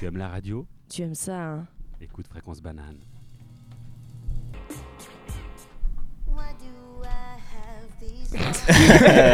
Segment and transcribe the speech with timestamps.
[0.00, 1.66] Tu aimes la radio Tu aimes ça, hein
[2.00, 2.96] Écoute Fréquence Banane.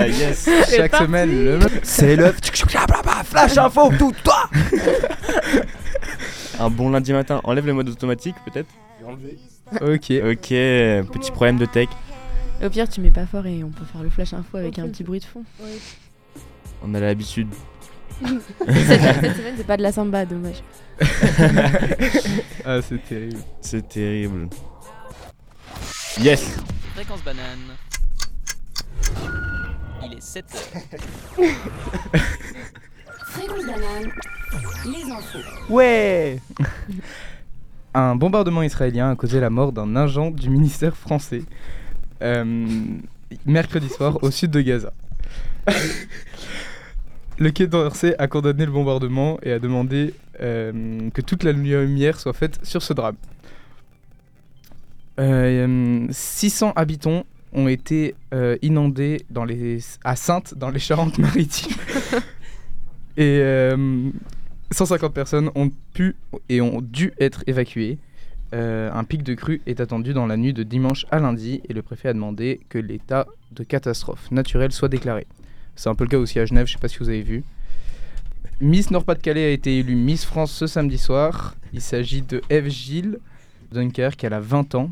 [0.09, 1.07] yes, chaque parti.
[1.07, 4.51] semaine le C'est le flash info tout toi.
[6.59, 8.67] Un bon lundi matin, enlève le mode automatique peut-être
[9.83, 10.11] Ok.
[10.33, 11.91] Ok, petit problème de tech.
[12.61, 14.89] Au pire, tu mets pas fort et on peut faire le flash info avec un
[14.89, 15.45] petit bruit de fond.
[16.83, 17.55] On a l'habitude.
[18.23, 20.63] Cette, cette semaine, c'est pas de la samba, dommage.
[22.65, 23.41] Ah, c'est terrible.
[23.61, 24.49] C'est terrible.
[26.21, 26.57] Yes
[26.95, 27.77] Fréquence banane.
[30.05, 30.83] Il est 7 heures.
[33.27, 34.11] Fréquence banane,
[34.87, 35.39] les infos.
[35.69, 36.41] Ouais.
[37.93, 41.43] Un bombardement israélien a causé la mort d'un agent du ministère français
[42.23, 42.67] euh,
[43.45, 44.93] mercredi soir au sud de Gaza.
[47.39, 52.19] le Quai d'Orsay a condamné le bombardement et a demandé euh, que toute la lumière
[52.19, 53.17] soit faite sur ce drame.
[55.19, 61.77] Euh, 600 habitants ont été euh, inondés dans les, à Sainte, dans les Charentes-Maritimes.
[63.17, 64.11] et euh,
[64.71, 66.17] 150 personnes ont pu
[66.49, 67.99] et ont dû être évacuées.
[68.55, 71.73] Euh, un pic de crue est attendu dans la nuit de dimanche à lundi et
[71.73, 75.27] le préfet a demandé que l'état de catastrophe naturelle soit déclaré.
[75.77, 77.45] C'est un peu le cas aussi à Genève, je sais pas si vous avez vu.
[78.61, 81.55] Miss Nord-Pas-de-Calais a été élue Miss France ce samedi soir.
[81.75, 83.19] Il s'agit de Eve Gilles
[83.71, 84.91] Dunkerque, elle a 20 ans.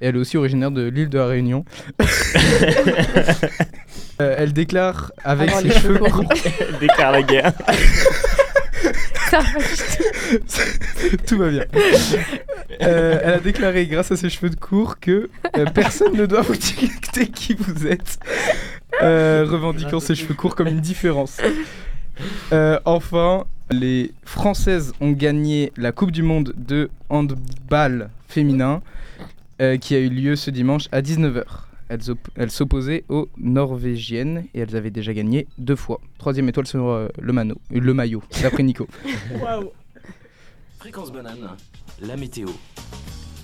[0.00, 1.64] Et elle est aussi originaire de l'île de la Réunion.
[4.20, 6.32] Euh, elle déclare avec ses cheveux cheveux courts.
[6.80, 7.52] Déclare la guerre.
[11.26, 11.64] Tout va bien.
[12.82, 16.42] Euh, elle a déclaré, grâce à ses cheveux de court, que euh, personne ne doit
[16.42, 18.18] vous dicter qui vous êtes,
[19.02, 21.38] euh, revendiquant ses cheveux courts comme une différence.
[22.84, 28.82] Enfin, les Françaises ont gagné la Coupe du Monde de handball féminin,
[29.80, 31.67] qui a eu lieu ce dimanche à 19h.
[31.88, 36.00] Elles, op- elles s'opposaient aux Norvégiennes et elles avaient déjà gagné deux fois.
[36.18, 38.86] Troisième étoile sur euh, le, mano- le maillot, d'après Nico.
[40.78, 41.48] Fréquence banane,
[42.00, 42.48] la météo.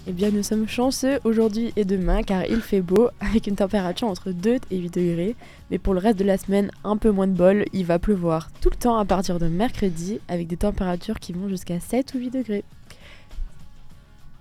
[0.06, 4.06] Eh bien, nous sommes chanceux aujourd'hui et demain car il fait beau avec une température
[4.06, 5.34] entre 2 et 8 degrés.
[5.70, 8.50] Mais pour le reste de la semaine, un peu moins de bol, il va pleuvoir
[8.60, 12.18] tout le temps à partir de mercredi avec des températures qui vont jusqu'à 7 ou
[12.18, 12.64] 8 degrés.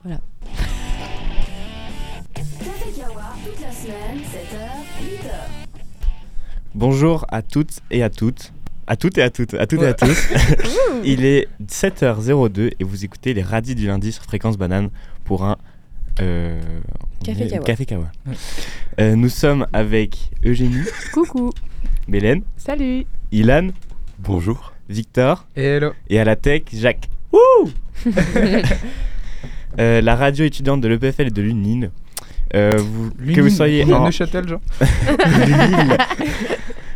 [0.04, 0.73] Café
[2.92, 5.30] Kawa, toute la semaine, 7h, 8h.
[6.76, 8.52] Bonjour à toutes et à toutes.
[8.88, 10.30] À toutes et à toutes, à toutes et à tous.
[11.06, 14.90] Il est 7h02 et vous écoutez les radis du lundi sur Fréquence Banane
[15.24, 15.58] pour un
[16.20, 16.60] euh,
[17.24, 17.64] Café euh, Kawa.
[17.64, 18.12] Café Kawa.
[19.00, 20.84] Euh, nous sommes avec Eugénie,
[21.14, 21.52] Coucou
[22.10, 23.70] Mélène, Salut Ilan,
[24.20, 24.74] Bonjour.
[24.90, 25.92] Victor Et hello.
[26.10, 27.10] et à la tech Jacques.
[27.32, 27.72] Wouh
[29.80, 31.90] Euh, la radio étudiante de l'EPFL et de l'UNIL.
[32.56, 34.62] Euh, vous- que vous soyez en, Neuchâtel, genre.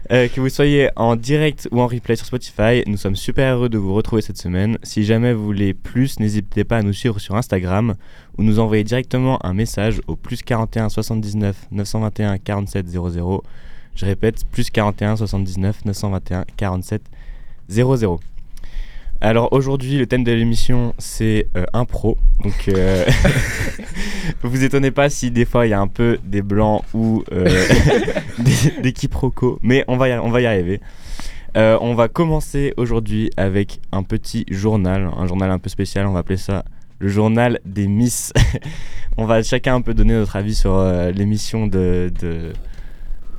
[0.10, 3.68] Euh, que vous soyez en direct ou en replay sur Spotify, nous sommes super heureux
[3.68, 4.78] de vous retrouver cette semaine.
[4.82, 7.94] Si jamais vous voulez plus, n'hésitez pas à nous suivre sur Instagram
[8.38, 13.44] ou nous envoyer directement un message au plus 41 79 921 47 00.
[13.96, 17.02] Je répète, plus 41 79 921 47
[17.68, 18.20] 00.
[19.20, 22.18] Alors aujourd'hui, le thème de l'émission c'est euh, impro.
[22.44, 23.04] Donc euh,
[24.44, 27.46] vous étonnez pas si des fois il y a un peu des blancs ou euh,
[28.40, 30.82] des, des quiproquos, mais on va y, on va y arriver.
[31.56, 36.12] Euh, on va commencer aujourd'hui avec un petit journal, un journal un peu spécial, on
[36.14, 36.64] va appeler ça
[37.00, 38.34] le journal des Miss.
[39.18, 42.54] on va chacun un peu donner notre avis sur euh, l'émission de, de-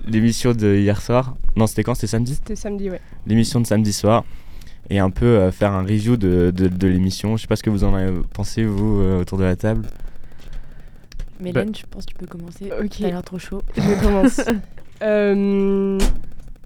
[0.06, 1.36] l'émission de hier soir.
[1.54, 1.94] Non, c'était quand?
[1.94, 2.34] C'était samedi?
[2.34, 3.00] C'était samedi, ouais.
[3.26, 4.24] l'émission de samedi soir
[4.90, 7.36] et un peu euh, faire un review de, de, de l'émission.
[7.36, 9.86] Je sais pas ce que vous en avez pensé, vous, euh, autour de la table.
[11.40, 12.70] Mélène, je pense que tu peux commencer.
[12.82, 12.96] Ok.
[13.00, 13.62] T'as l'air trop chaud.
[13.76, 14.40] Je commence.
[15.00, 15.96] Euh,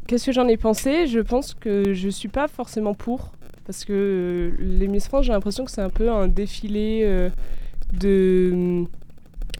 [0.06, 1.06] Qu'est-ce que j'en ai pensé?
[1.06, 3.32] Je pense que je suis pas forcément pour.
[3.66, 7.28] Parce que euh, les Miss France, j'ai l'impression que c'est un peu un défilé euh,
[7.92, 8.84] de.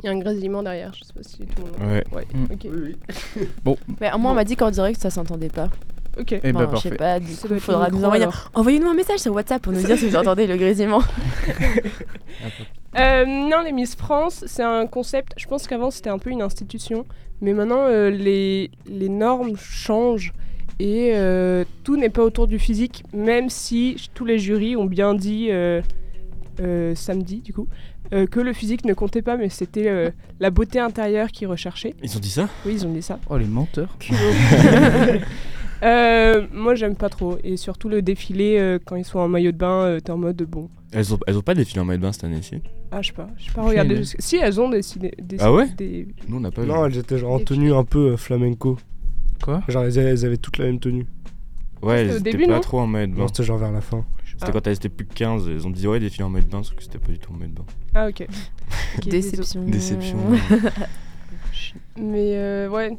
[0.02, 1.92] Il y a un grésillement derrière, je sais pas si tout le monde.
[1.92, 2.04] Ouais.
[2.14, 3.66] Ouais, Mm.
[3.66, 3.76] ok.
[4.00, 5.68] Mais au moins, on m'a dit qu'en direct, ça s'entendait pas.
[6.18, 6.32] Ok.
[6.32, 6.96] Eh Enfin, bah je sais parfait.
[6.96, 8.26] pas, du coup, faudra nous envoyer.
[8.54, 11.02] Envoyez-nous un message sur WhatsApp pour nous dire si vous entendez le grésillement.
[12.98, 15.32] Euh, non, les Miss France, c'est un concept.
[15.38, 17.06] Je pense qu'avant c'était un peu une institution,
[17.40, 20.34] mais maintenant euh, les, les normes changent
[20.78, 25.14] et euh, tout n'est pas autour du physique, même si tous les jurys ont bien
[25.14, 25.80] dit euh,
[26.60, 27.66] euh, samedi du coup
[28.12, 31.94] euh, que le physique ne comptait pas, mais c'était euh, la beauté intérieure qu'ils recherchaient.
[32.02, 32.50] Ils ont dit ça?
[32.66, 33.18] Oui, ils ont dit ça.
[33.30, 33.96] Oh les menteurs.
[35.82, 37.38] Euh, moi, j'aime pas trop.
[37.42, 40.18] Et surtout le défilé, euh, quand ils sont en maillot de bain, euh, t'es en
[40.18, 40.68] mode bon.
[40.92, 43.12] Elles ont, elles ont pas défilé en maillot de bain cette année-ci Ah, je sais
[43.14, 43.28] pas.
[43.36, 43.96] Je sais pas idée.
[43.96, 45.10] jusqu'à- Si, elles ont dessiné.
[45.20, 47.72] des- Ah ouais des- Nous, on n'a pas Non, elles étaient genre en Et tenue
[47.72, 48.78] un peu euh, flamenco.
[49.42, 51.06] Quoi Genre, elles avaient, elles avaient toutes la même tenue.
[51.82, 53.18] Ouais, C'était au elles étaient début, pas non trop en maillot de bain.
[53.22, 54.04] Non, c'était genre vers la fin.
[54.24, 54.50] C'était Ah.
[54.52, 55.48] quand elles étaient plus que 15.
[55.48, 57.32] Elles ont dit ouais, défilé en maillot de bain, sauf que c'était pas du tout
[57.32, 57.64] en maillot de bain.
[57.94, 58.26] Ah, ok.
[58.98, 59.64] Ok, Déception.
[59.64, 60.18] Déception.
[61.96, 62.96] Mais euh, ouais,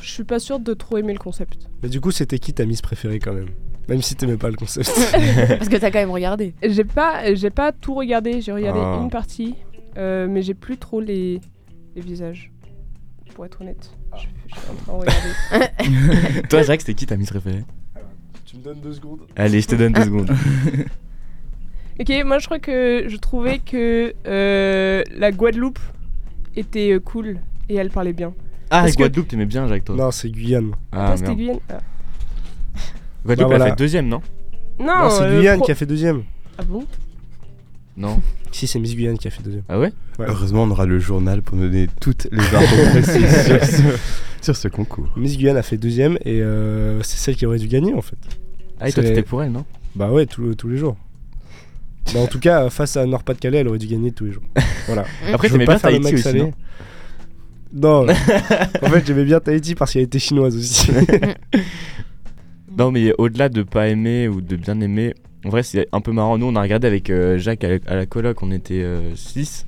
[0.00, 1.68] je suis pas sûre de trop aimer le concept.
[1.82, 3.48] Mais du coup, c'était qui ta Miss préférée quand même?
[3.88, 4.90] Même si t'aimais pas le concept.
[5.48, 6.54] Parce que t'as quand même regardé.
[6.62, 8.40] J'ai pas, j'ai pas tout regardé.
[8.40, 8.98] J'ai regardé Ah.
[9.02, 9.54] une partie,
[9.98, 11.40] euh, mais j'ai plus trop les,
[11.94, 12.50] les visages.
[13.34, 16.42] Pour être honnête, je, je suis en train de regarder.
[16.48, 17.64] Toi, Jacques, c'était qui ta Miss préférée?
[18.46, 20.30] Tu me donnes deux secondes Allez, je te donne deux secondes.
[22.00, 25.78] ok, moi je crois que je trouvais que euh, la Guadeloupe
[26.56, 27.38] était euh, cool
[27.68, 28.32] et elle parlait bien.
[28.70, 30.72] Ah, Parce que- Guadeloupe, t'aimais bien, Jacques, toi Non, c'est Guyane.
[30.92, 31.34] Ah, c'était.
[31.34, 31.78] Guyane Ah.
[33.24, 33.66] Guadeloupe, Bah, elle voilà.
[33.66, 34.20] fait deuxième, non
[34.78, 36.22] Non, non, c'est euh, Guyane pro- qui a fait deuxième.
[36.58, 36.84] Ah bon
[37.96, 38.20] Non.
[38.54, 39.64] Si, c'est Miss Guyane qui a fait deuxième.
[39.68, 40.26] Ah ouais Ouais.
[40.28, 43.82] Heureusement, on aura le journal pour nous donner toutes les infos précises sur ce,
[44.42, 45.08] sur ce concours.
[45.16, 48.14] Miss Guyane a fait deuxième et euh, c'est celle qui aurait dû gagner en fait.
[48.78, 49.64] Ah, et toi, t'étais pour elle, non
[49.96, 50.96] Bah ouais, tous tous les jours.
[52.14, 54.42] Bah, en tout cas, face à Nord-Pas-de-Calais, elle aurait dû gagner tous les jours.
[54.86, 55.04] Voilà.
[55.32, 56.38] Après, t'aimais pas bien faire le Tahiti aussi, salé.
[56.42, 56.52] non
[57.74, 58.06] Non,
[58.82, 60.90] en fait, j'aimais bien Tahiti parce qu'elle était chinoise aussi.
[62.76, 66.10] Non, mais au-delà de pas aimer ou de bien aimer, en vrai, c'est un peu
[66.10, 66.38] marrant.
[66.38, 68.84] Nous, on a regardé avec euh, Jacques à la, à la coloc, on était
[69.14, 69.66] 6.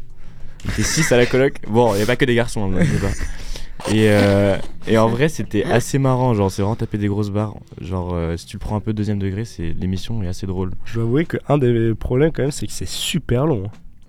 [0.66, 1.54] on était 6 à la coloc.
[1.68, 3.92] Bon, il n'y a pas que des garçons, hein, pas.
[3.94, 4.56] Et, euh,
[4.88, 6.34] et en vrai, c'était assez marrant.
[6.34, 7.54] Genre, c'est vraiment taper des grosses barres.
[7.80, 10.72] Genre, euh, si tu le prends un peu deuxième degré, c'est l'émission est assez drôle.
[10.84, 13.66] Je dois avouer qu'un des problèmes quand même, c'est que c'est super long.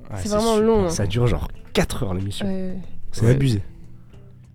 [0.10, 0.16] hein.
[0.24, 0.90] C'est vraiment long, hein.
[0.90, 2.48] Ça dure genre 4 heures l'émission.
[2.48, 2.74] Ouais.
[3.12, 3.32] C'est Ouais.
[3.32, 3.62] abusé.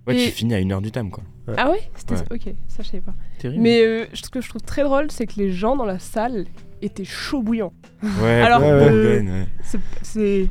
[0.07, 1.23] Ouais, Et- tu finis à 1h du time, quoi.
[1.57, 1.81] Ah ouais?
[1.97, 2.21] C'était Ouais.
[2.33, 3.15] Ok, ça je savais pas.
[3.39, 3.63] Terrible.
[3.63, 6.47] Mais euh, ce que je trouve très drôle, c'est que les gens dans la salle
[6.83, 7.73] étaient chauds bouillants.
[8.21, 9.47] Ouais, Alors ouais.
[9.63, 10.47] C'est- C'est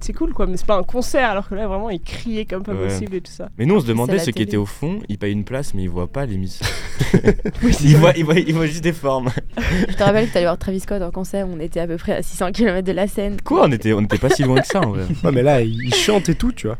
[0.00, 2.62] c'est cool quoi, mais c'est pas un concert alors que là vraiment ils criaient comme
[2.62, 2.88] pas Ouais.
[2.88, 3.48] possible et tout ça.
[3.56, 5.82] Mais nous, on se demandait ceux qui étaient au fond, ils payent une place, mais
[5.84, 6.66] ils voient pas l'émission.
[7.62, 9.30] Oui, ils, voient, ils, voient, ils voient juste des formes.
[9.56, 12.12] Je te rappelle que t'allais voir Travis Scott en concert, on était à peu près
[12.16, 13.38] à 600 km de la scène.
[13.42, 15.04] Quoi On était, on était pas si loin que ça, en vrai.
[15.24, 16.76] Ouais, mais là, ils chantent et tout, tu vois.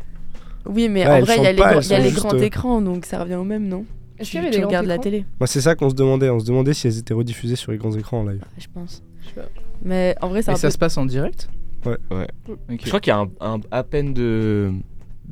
[0.67, 1.97] Oui, mais Ouais, en vrai, il y a les, pas, grands- elles il y a
[1.97, 3.85] sont les juste, grands euh, écrans, donc ça revient au même, non?
[4.17, 5.89] Est-ce Tu, qu'il y avait tu des grands regardes la télé, Moi, c'est ça qu'on
[5.89, 6.29] se demandait.
[6.29, 8.41] On se demandait si elles étaient rediffusées sur les grands écrans en live.
[8.57, 9.03] je pense.
[9.21, 9.47] Je sais pas.
[9.83, 10.71] Mais en vrai, c'est Et un ça peu...
[10.71, 11.49] se passe en direct?
[11.85, 11.97] Ouais.
[12.11, 12.27] Ouais.
[12.69, 14.71] Je crois qu'il y a un, un- à peine de.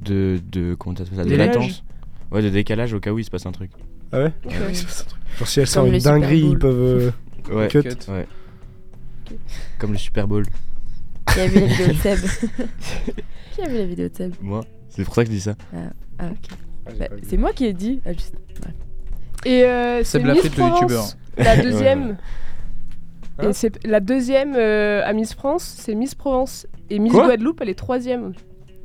[0.01, 0.39] de.
[0.51, 1.55] de comment ça ça De Décalage.
[1.55, 1.83] latence.
[2.31, 3.71] Ouais, de décalage au cas où il se passe un truc.
[4.11, 4.33] Ah ouais?
[4.45, 4.51] Ok.
[5.39, 7.11] Genre, si elles le une dinguerie, ils peuvent.
[7.49, 7.67] euh, Ouais.
[7.69, 7.79] Cut.
[8.09, 8.27] Ouais.
[9.79, 10.45] Comme le Super Bowl.
[11.33, 12.19] Qui a vu la vidéo de Seb?
[13.55, 14.33] Qui a vu la vidéo de Seb?
[14.41, 14.61] Moi,
[14.95, 15.55] c'est pour ça que je dis ça.
[16.19, 16.95] Ah, ok.
[16.99, 18.01] Bah, c'est moi qui ai dit.
[18.05, 18.35] Ah, juste...
[19.45, 21.05] Et euh, c'est Miss le youtubeur.
[21.37, 22.17] La deuxième.
[23.39, 26.67] Hein et c'est la deuxième euh, à Miss France, c'est Miss Provence.
[26.91, 28.33] Et Miss Quoi Guadeloupe, elle est troisième.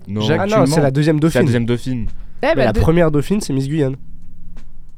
[0.06, 0.22] Non.
[0.22, 1.44] Jacques, Ah non, c'est la deuxième c'est la dauphine.
[1.44, 2.06] deuxième dauphine.
[2.42, 3.96] Eh Mais bah, la première dauphine, c'est Miss Guyane.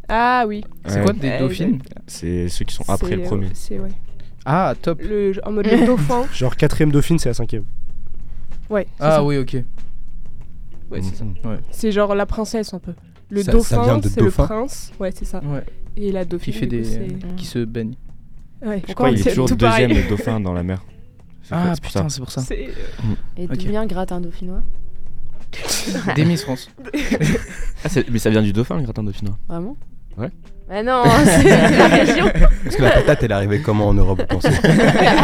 [0.08, 0.62] Ah oui.
[0.86, 1.02] C'est Ouais.
[1.04, 3.48] quoi des dauphines C'est ceux qui sont après le euh, premier.
[3.72, 3.90] Ouais.
[4.44, 5.00] Ah, top.
[5.02, 6.26] Le, en mode le dauphin.
[6.32, 7.64] Genre, quatrième dauphine, c'est la cinquième.
[8.68, 8.86] Ouais.
[8.98, 9.24] c'est Ah ça.
[9.24, 9.56] oui, ok.
[10.90, 11.24] Ouais, c'est ça.
[11.24, 11.34] Mhm.
[11.70, 12.92] C'est genre la princesse un peu.
[13.30, 14.92] Le Ça- ça vient dauphin, de c'est le dauphin prince.
[14.98, 15.40] Ouais, c'est ça.
[15.44, 15.64] Ouais.
[15.96, 16.52] Et la Qui dauphine.
[16.54, 16.90] fait du coup, des.
[16.90, 17.94] c'est- qui se baigne.
[18.64, 20.82] Ouais, Je crois qu'il est c'est toujours tout deuxième le dauphin dans la mer?
[21.42, 22.08] C'est Ah quoi- c'est pour putain, ça.
[22.14, 22.40] c'est pour ça.
[22.42, 23.60] C'est- euh, Et d'où Ok.
[23.60, 24.62] vient gratin dauphinois?
[26.16, 26.70] Des Miss France.
[27.84, 29.38] Ah, c'est- mais ça vient du dauphin, le gratin dauphinois.
[29.48, 29.76] Vraiment?
[30.18, 30.28] Ouais.
[30.68, 31.42] Mais non, c'est
[31.78, 32.26] la région
[32.64, 34.50] Parce que la patate, elle est arrivée comment en Europe, vous pensez?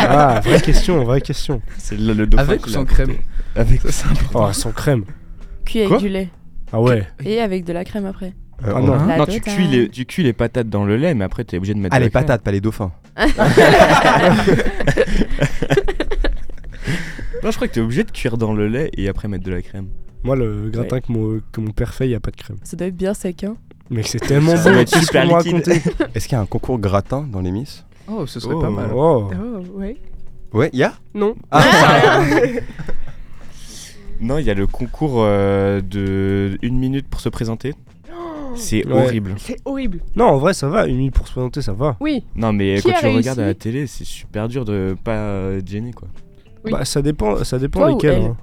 [0.09, 1.61] Ah, vraie question, vraie question.
[1.77, 2.43] C'est le, le dauphin.
[2.45, 3.05] Avec qui ou l'a sans apporté.
[3.05, 3.17] crème?
[3.55, 3.81] Avec.
[4.35, 5.05] Oh, sans crème.
[5.67, 6.29] Cuit avec Quoi du lait.
[6.73, 7.07] Ah ouais.
[7.25, 8.33] Et avec de la crème après.
[8.65, 9.07] Euh, Ah on- non.
[9.07, 11.59] La Non, tu cuis, les, tu cuis les patates dans le lait, mais après, t'es
[11.59, 12.23] obligé de mettre Ah, de les la crème.
[12.25, 12.93] patates, pas les dauphins.
[17.43, 19.53] Non, je crois que t'es obligé de cuire dans le lait et après mettre de
[19.53, 19.89] la crème.
[20.25, 22.57] Moi, le gratin que, mon, que mon père fait, il n'y a pas de crème.
[22.65, 23.57] Ça doit être bien sec, hein.
[23.91, 25.69] Mais c'est tellement bon, super liquide.
[26.15, 27.85] Est-ce qu'il y a un concours gratin dans les Miss?
[28.09, 28.61] Oh, ce serait Oh.
[28.61, 28.91] pas mal.
[28.93, 29.31] Oh.
[29.33, 29.97] Oh, ouais.
[30.53, 30.95] Ouais, il y a?
[31.15, 31.37] Non.
[31.53, 31.63] Ah,
[34.21, 37.75] Non, il y a le concours euh, de une minute pour se présenter.
[38.55, 38.93] C'est Ouais.
[39.05, 39.35] horrible.
[39.37, 40.01] C'est horrible.
[40.15, 40.87] Non, en vrai, ça va.
[40.87, 41.97] Une minute pour se présenter, ça va.
[42.01, 42.25] Oui.
[42.35, 45.13] Non, mais Qui quand a tu regardes à la télé, c'est super dur de pas
[45.13, 45.61] euh,
[45.95, 46.09] quoi.
[46.65, 46.73] Oui.
[46.73, 48.13] Bah, ça dépend, ça dépend Toi ou lesquels.
[48.15, 48.37] elle hein.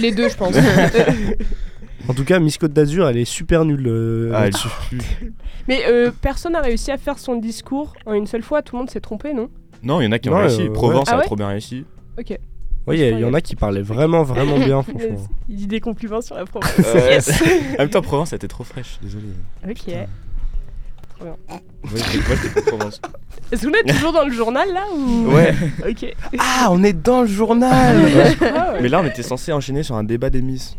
[0.00, 0.54] Les deux, je pense.
[2.08, 4.68] En tout cas, Miss Côte d'Azur, elle est super nulle euh, Ah, elle là-dessus.
[5.68, 8.62] Mais euh, personne n'a réussi à faire son discours en une seule fois.
[8.62, 9.48] Tout le monde s'est trompé, non?
[9.82, 10.62] Non, il y en a qui ont Non, réussi.
[10.62, 11.12] euh, Provence ouais.
[11.12, 11.24] Ah a ouais?
[11.24, 11.84] trop bien réussi.
[12.16, 12.38] Ok.
[12.86, 15.26] Oui, il y, en a qui parlaient vraiment, vraiment bien, franchement.
[15.48, 16.72] Il dit des compliments sur la province.
[16.84, 17.42] Euh, yes.
[17.74, 19.24] En même temps, Provence, elle était trop fraîche, désolé.
[19.68, 19.74] ok.
[21.16, 21.36] Trop bien.
[21.48, 21.58] Moi,
[21.94, 22.18] j'étais.
[23.52, 25.54] Est-ce que vous êtes toujours dans le journal là ou Ouais.
[25.88, 26.14] Ok.
[26.38, 27.96] Ah, on est dans le journal
[28.40, 28.82] Ah ouais.
[28.82, 30.76] Mais là, on était censé enchaîner sur un débat des Miss.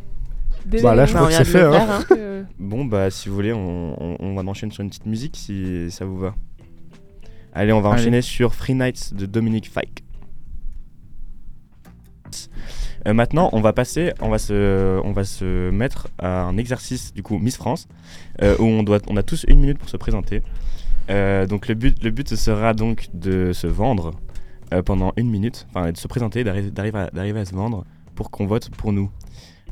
[0.66, 1.62] Des- Bah, là, je crois que c'est de fait.
[1.64, 1.72] hein.
[1.72, 2.04] faire, hein.
[2.12, 5.36] Euh, Bon, bah, si vous voulez, on, on, on va enchaîner sur une petite musique
[5.38, 6.36] si ça vous va.
[7.54, 8.02] Allez, on va Allez.
[8.02, 10.04] enchaîner sur Free Nights de Dominique Fike.
[13.08, 17.14] Euh, maintenant, on va passer, on va se, on va se mettre à un exercice
[17.14, 17.88] du coup Miss France
[18.42, 20.44] euh, où on doit, on a tous une minute pour se présenter.
[21.10, 24.12] Euh, donc le but, le but ce sera donc de se vendre
[24.74, 27.86] euh, pendant une minute, enfin de se présenter, d'arriver, d'arriver à, d'arriver à se vendre
[28.16, 29.10] pour qu'on vote pour nous.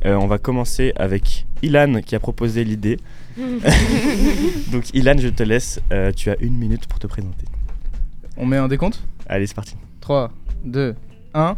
[0.06, 2.98] Euh, on va commencer avec Ilan qui a proposé l'idée.
[4.72, 5.82] Donc Ilan, je te laisse.
[5.92, 7.46] euh, tu as une minute pour te présenter.
[8.38, 9.04] On met un décompte?
[9.27, 9.75] Allez, c'est parti.
[10.01, 10.32] 3,
[10.65, 10.96] 2,
[11.34, 11.58] 1.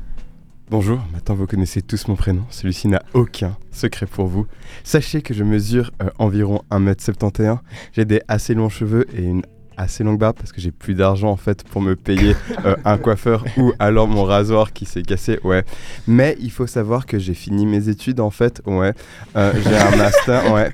[0.70, 2.44] Bonjour, maintenant vous connaissez tous mon prénom.
[2.50, 4.48] Celui-ci n'a aucun secret pour vous.
[4.84, 7.60] Sachez que je mesure euh, environ 1m71.
[7.94, 9.44] J'ai des assez longs cheveux et une
[9.78, 12.98] assez longue barbe parce que j'ai plus d'argent en fait pour me payer euh, un
[12.98, 15.40] coiffeur ou alors mon rasoir qui s'est cassé.
[15.44, 15.64] Ouais.
[16.08, 18.62] Mais il faut savoir que j'ai fini mes études en fait.
[18.66, 18.94] Ouais.
[19.36, 20.52] Euh, j'ai un master.
[20.52, 20.72] Ouais.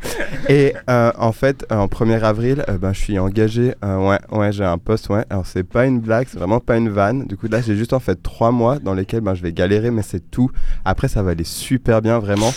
[0.49, 3.73] Et euh, en fait, en 1er avril, ben, je suis engagé.
[3.83, 5.09] ouais, ouais, j'ai un poste.
[5.09, 5.25] Ouais.
[5.29, 7.25] Alors, c'est pas une blague, c'est vraiment pas une vanne.
[7.25, 9.91] Du coup, là, j'ai juste en fait trois mois dans lesquels ben, je vais galérer,
[9.91, 10.49] mais c'est tout.
[10.85, 12.53] Après, ça va aller super bien, vraiment.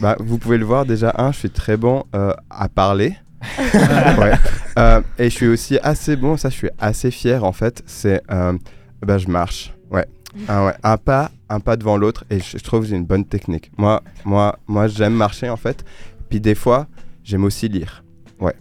[0.00, 3.14] Bah, vous pouvez le voir déjà, un, je suis très bon à parler.
[4.18, 4.32] Ouais.
[4.78, 7.82] Euh, et je suis aussi assez bon, ça, je suis assez fier en fait.
[7.86, 8.22] C'est.
[8.30, 8.56] euh,
[9.04, 9.74] ben, je marche.
[9.90, 10.06] Ouais.
[10.48, 10.72] Un, ouais.
[10.82, 13.70] un pas, un pas devant l'autre, et je, je trouve que j'ai une bonne technique.
[13.76, 15.84] Moi, moi, moi j'aime marcher en fait.
[16.30, 16.86] Puis des fois,
[17.24, 18.02] j'aime aussi lire.
[18.40, 18.54] Ouais.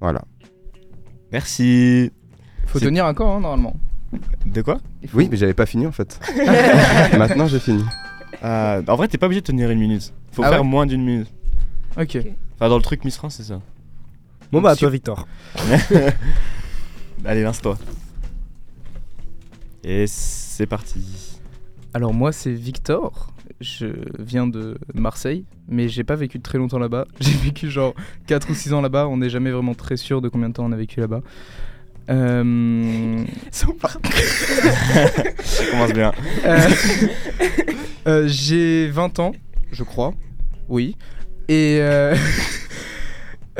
[0.00, 0.22] Voilà.
[1.32, 2.10] Merci.
[2.66, 3.74] Faut tenir un corps, hein, normalement.
[4.46, 4.78] De quoi?
[5.14, 6.18] Oui, mais j'avais pas fini en fait.
[7.18, 7.84] Maintenant, j'ai fini.
[8.42, 10.12] Euh, En vrai, t'es pas obligé de tenir une minute.
[10.32, 11.28] Faut Ah faire ouais moins d'une minute.
[12.00, 12.16] Ok.
[12.54, 13.60] Enfin, dans le truc Miss France, c'est ça.
[14.52, 15.26] Bon, bah, à toi, Victor.
[17.24, 17.78] Allez, lance-toi.
[19.84, 21.40] Et c'est parti.
[21.92, 23.86] Alors moi c'est Victor, je
[24.18, 27.06] viens de Marseille, mais j'ai pas vécu très longtemps là-bas.
[27.20, 27.94] J'ai vécu genre
[28.28, 30.64] 4 ou 6 ans là-bas, on n'est jamais vraiment très sûr de combien de temps
[30.64, 31.22] on a vécu là-bas.
[32.10, 33.24] Euh...
[33.50, 33.66] Ça
[35.70, 36.12] commence bien.
[36.44, 36.68] euh,
[38.06, 39.32] euh, j'ai 20 ans,
[39.72, 40.14] je crois,
[40.68, 40.96] oui.
[41.48, 41.80] Et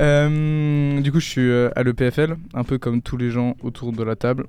[0.01, 3.93] euh, du coup je suis euh, à l'EPFL, un peu comme tous les gens autour
[3.93, 4.47] de la table.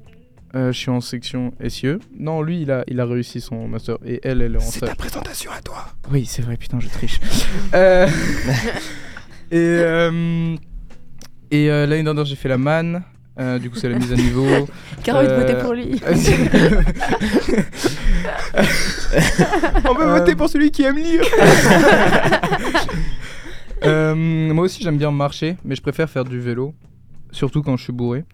[0.53, 1.96] Euh, je suis en section SIE.
[2.20, 3.96] Non, lui, il a, il a réussi son master.
[4.05, 5.86] Et elle, elle est en sa- présentation à toi.
[6.12, 7.20] oui, c'est vrai, putain, je triche.
[7.74, 8.05] Euh,
[9.51, 10.55] et euh,
[11.51, 13.01] et euh, l'année dernière, j'ai fait la manne.
[13.39, 14.46] Euh, du coup, c'est la mise à niveau.
[15.03, 16.01] Car envie de voter pour lui.
[19.89, 21.22] On peut Euh, voter pour celui qui aime lire.
[23.84, 24.16] Euh,
[24.54, 26.74] moi aussi, j'aime bien marcher, mais je préfère faire du vélo,
[27.32, 28.26] surtout quand je suis bourré.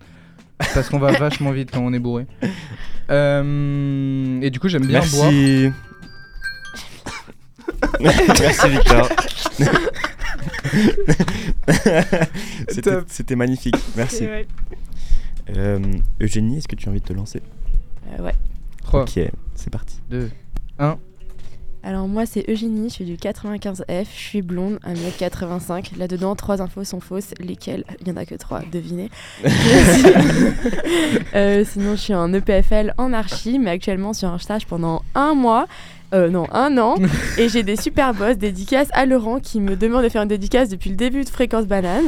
[0.73, 2.25] Parce qu'on va vachement vite quand on est bourré.
[3.09, 5.31] Euh, et du coup, j'aime bien boire.
[5.31, 5.71] Merci.
[8.41, 9.09] Merci Victor.
[12.69, 13.05] C'était- Top.
[13.07, 13.75] C'était magnifique.
[13.95, 14.17] Merci.
[14.17, 14.47] c'est vrai.
[15.55, 15.79] Euh,
[16.21, 17.41] Eugénie, est-ce que tu as envie de te lancer?
[18.19, 18.33] Euh, ouais.
[18.83, 19.19] 3, Ok,
[19.55, 19.99] c'est parti.
[20.09, 20.29] 2,
[21.87, 25.97] Alors moi c'est Eugénie, je suis du 95F, je suis blonde, 1m85.
[25.97, 27.85] Là-dedans, trois infos sont fausses, lesquelles?
[28.01, 29.09] Il y en a que trois, devinez.
[31.35, 35.33] Euh, sinon je suis en EPFL en archi, mais actuellement sur un stage pendant un
[35.33, 35.67] mois.
[36.13, 36.95] Euh, non, un an.
[37.37, 40.69] et j'ai des super boss, dédicaces à Laurent qui me demande de faire une dédicace
[40.69, 42.05] depuis le début de Fréquence Banane.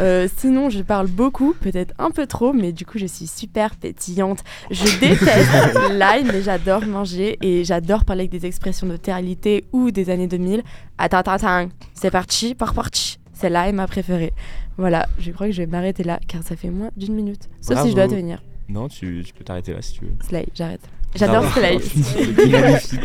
[0.00, 3.76] Euh, sinon, je parle beaucoup, peut-être un peu trop, mais du coup, je suis super
[3.76, 4.42] pétillante.
[4.70, 9.90] Je déteste l'ail, mais j'adore manger et j'adore parler avec des expressions de teralité ou
[9.90, 10.62] des années 2000.
[10.98, 13.18] Attends, attends, attends, c'est parti, par parti.
[13.32, 14.32] Celle-là est ma préférée.
[14.78, 17.48] Voilà, je crois que je vais m'arrêter là car ça fait moins d'une minute.
[17.60, 18.20] Sauf si je dois Bravo.
[18.20, 18.42] tenir.
[18.68, 20.12] Non, tu, tu peux t'arrêter là si tu veux.
[20.26, 20.80] Slay, j'arrête.
[21.18, 21.44] J'adore.
[21.54, 23.00] C'est magnifique.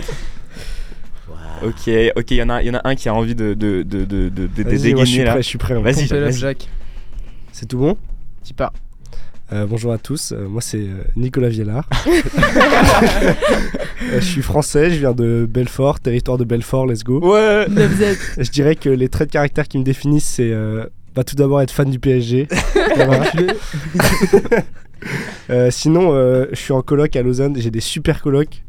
[1.63, 3.84] Ok, ok, il y, en a- y en a un qui a envie de, de,
[3.84, 5.32] de, de, de, de Vas-y, moi, je suis dégainer là.
[5.34, 5.75] prêt, je suis prêt.
[5.80, 6.32] Vas-y.
[6.34, 6.68] Jacques.
[7.51, 7.96] C'est tout bon?
[8.44, 8.74] Tu pars.
[9.53, 11.88] Euh, bonjour à tous, euh, moi c'est euh, Nicolas Viellard.
[14.03, 17.20] Euh, je suis français, je viens de Belfort, territoire de Belfort, let's go.
[17.20, 18.18] Ouais 9Z.
[18.44, 21.62] Je dirais que les traits de caractère qui me définissent, c'est euh, bah, tout d'abord
[21.62, 22.48] être fan du PSG.
[25.50, 28.63] Euh, sinon, euh, je suis en coloc à Lausanne, j'ai des super colocs.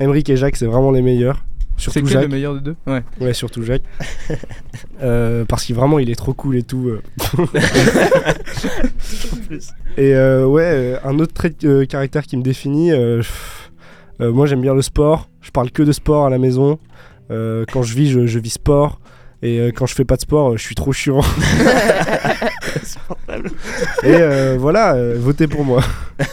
[0.00, 1.44] Emeric et Jacques, c'est vraiment les meilleurs.
[1.76, 2.30] C'est Surtout quel le Jacques.
[2.30, 3.02] meilleur des deux Ouais.
[3.20, 3.82] Ouais, surtout Jacques.
[5.02, 6.90] Euh, parce qu'il vraiment, il est trop cool et tout.
[9.96, 13.70] et euh, ouais, un autre trait de euh, caractère qui me définit, euh, pff,
[14.20, 15.28] euh, moi j'aime bien le sport.
[15.42, 16.78] Je parle que de sport à la maison.
[17.30, 19.00] Euh, quand je vis, je, je vis sport.
[19.42, 21.20] Et euh, quand je fais pas de sport, euh, je suis trop chiant.
[24.02, 25.82] Et euh, voilà, euh, votez pour moi.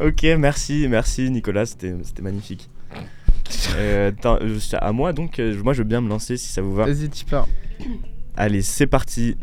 [0.00, 2.68] Ok, merci, merci Nicolas, c'était c'était magnifique.
[3.76, 6.62] Euh, attends, euh, à moi donc, euh, moi je veux bien me lancer si ça
[6.62, 6.84] vous va.
[6.84, 7.46] Vas-y, tu pars.
[8.36, 9.36] Allez, c'est parti.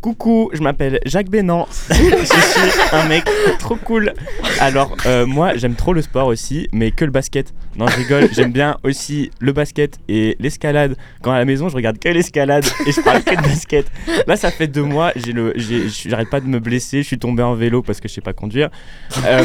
[0.00, 1.66] Coucou, je m'appelle Jacques Bénan.
[1.90, 3.24] je suis un mec
[3.58, 4.12] trop cool.
[4.60, 7.52] Alors, euh, moi, j'aime trop le sport aussi, mais que le basket.
[7.76, 8.28] Non, je rigole.
[8.32, 10.96] J'aime bien aussi le basket et l'escalade.
[11.20, 13.86] Quand à la maison, je regarde que l'escalade et je parle que de basket.
[14.28, 17.02] Là, ça fait deux mois, j'arrête pas de me blesser.
[17.02, 18.70] Je suis tombé en vélo parce que je sais pas conduire.
[19.24, 19.42] Euh,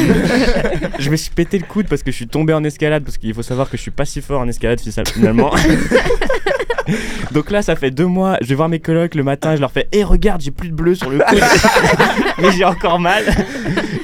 [1.00, 3.34] je me suis pété le coude parce que je suis tombé en escalade parce qu'il
[3.34, 5.52] faut savoir que je suis pas si fort en escalade finalement.
[7.32, 9.70] Donc là, ça fait deux mois, je vais voir mes colocs le matin, je leur
[9.72, 11.40] fais Hé, regarde, j'ai plus de bleu sur le coude,
[12.38, 13.24] mais j'ai encore mal.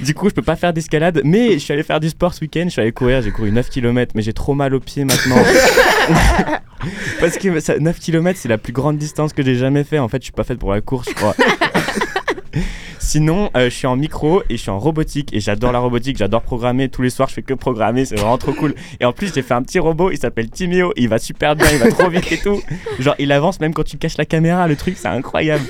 [0.03, 2.41] du coup, je peux pas faire d'escalade, mais je suis allé faire du sport ce
[2.41, 5.05] week-end, je suis allé courir, j'ai couru 9 km, mais j'ai trop mal aux pieds
[5.05, 5.37] maintenant.
[7.21, 9.99] Parce que ça- 9 km, c'est la plus grande distance que j'ai jamais fait.
[9.99, 11.35] En fait, je suis pas faite pour la course, je crois.
[12.99, 16.17] Sinon, euh, je suis en micro et je suis en robotique et j'adore la robotique,
[16.17, 16.89] j'adore programmer.
[16.89, 18.75] Tous les soirs, je fais que programmer, c'est vraiment trop cool.
[19.01, 21.67] Et en plus, j'ai fait un petit robot, il s'appelle Timio, il va super bien,
[21.73, 22.61] il va trop vite et tout.
[22.99, 25.65] Genre, il avance même quand tu caches la caméra, le truc, c'est incroyable.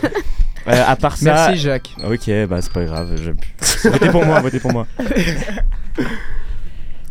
[0.69, 1.25] Euh, à part ça.
[1.25, 1.95] Merci, Jacques.
[2.05, 3.17] Ok, bah c'est pas grave.
[3.17, 3.89] Je...
[3.89, 4.87] votez pour moi, votez pour moi.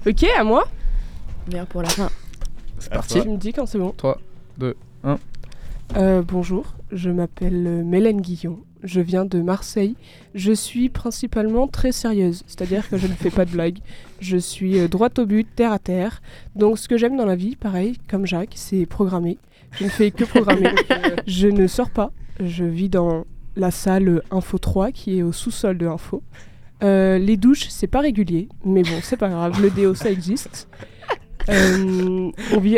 [0.08, 0.66] Ok, à moi
[1.52, 2.10] Meilleur pour la fin.
[2.80, 3.94] C'est Tu me dis quand c'est bon.
[3.96, 4.18] 3,
[4.58, 5.20] 2, 1.
[5.98, 9.96] Euh, bonjour, je m'appelle euh, Mélène Guillon, je viens de Marseille.
[10.36, 13.80] Je suis principalement très sérieuse, c'est-à-dire que je ne fais pas de blagues.
[14.20, 16.22] Je suis euh, droite au but, terre à terre.
[16.56, 19.38] Donc ce que j'aime dans la vie, pareil, comme Jacques, c'est programmer.
[19.72, 20.70] Je ne fais que programmer.
[21.28, 22.12] je ne sors pas.
[22.40, 26.24] Je vis dans la salle Info 3 qui est au sous-sol de Info.
[26.82, 30.68] Euh, les douches, c'est pas régulier, mais bon, c'est pas grave, le déo ça existe.
[31.48, 32.32] Euh,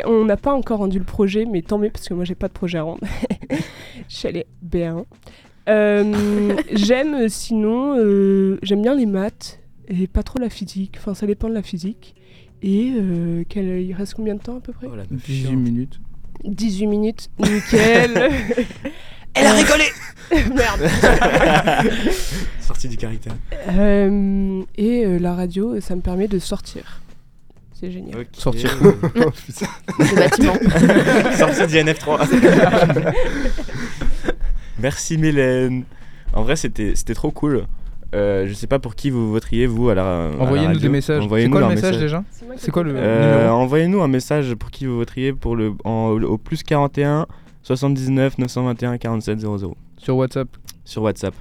[0.06, 2.48] on n'a pas encore rendu le projet, mais tant mieux parce que moi j'ai pas
[2.48, 3.02] de projet à rendre.
[4.08, 5.04] Je suis allée B1.
[5.70, 10.96] Euh, j'aime euh, sinon, euh, j'aime bien les maths et pas trop la physique.
[11.00, 12.16] Enfin, ça dépend de la physique.
[12.64, 14.88] Et euh, quel- il reste combien de temps à peu près?
[15.12, 16.00] 18 minutes.
[16.44, 18.12] 18 minutes, nickel.
[19.34, 19.86] Elle a rigolé
[20.54, 20.90] Merde.
[22.60, 23.34] Sortie du caractère.
[23.70, 27.02] Euh, et euh, la radio, ça me permet de sortir.
[27.74, 28.26] C'est génial.
[28.34, 28.78] Sortir.
[28.82, 30.54] Le bâtiment.
[31.38, 32.28] Sortie du NF3.
[34.82, 35.84] Merci Mélène.
[36.34, 37.66] En vrai, c'était c'était trop cool.
[38.14, 40.32] Euh, je sais pas pour qui vous voteriez, vous, à la.
[40.40, 41.24] Envoyez-nous des messages.
[41.24, 42.24] C'est quoi le un message déjà
[42.58, 46.10] C'est quoi le Euh, numéro Envoyez-nous un message pour qui vous voteriez pour le, en-
[46.22, 47.26] au plus 41
[47.64, 50.48] 79 921 47 00 Sur WhatsApp.
[50.84, 51.34] sur WhatsApp.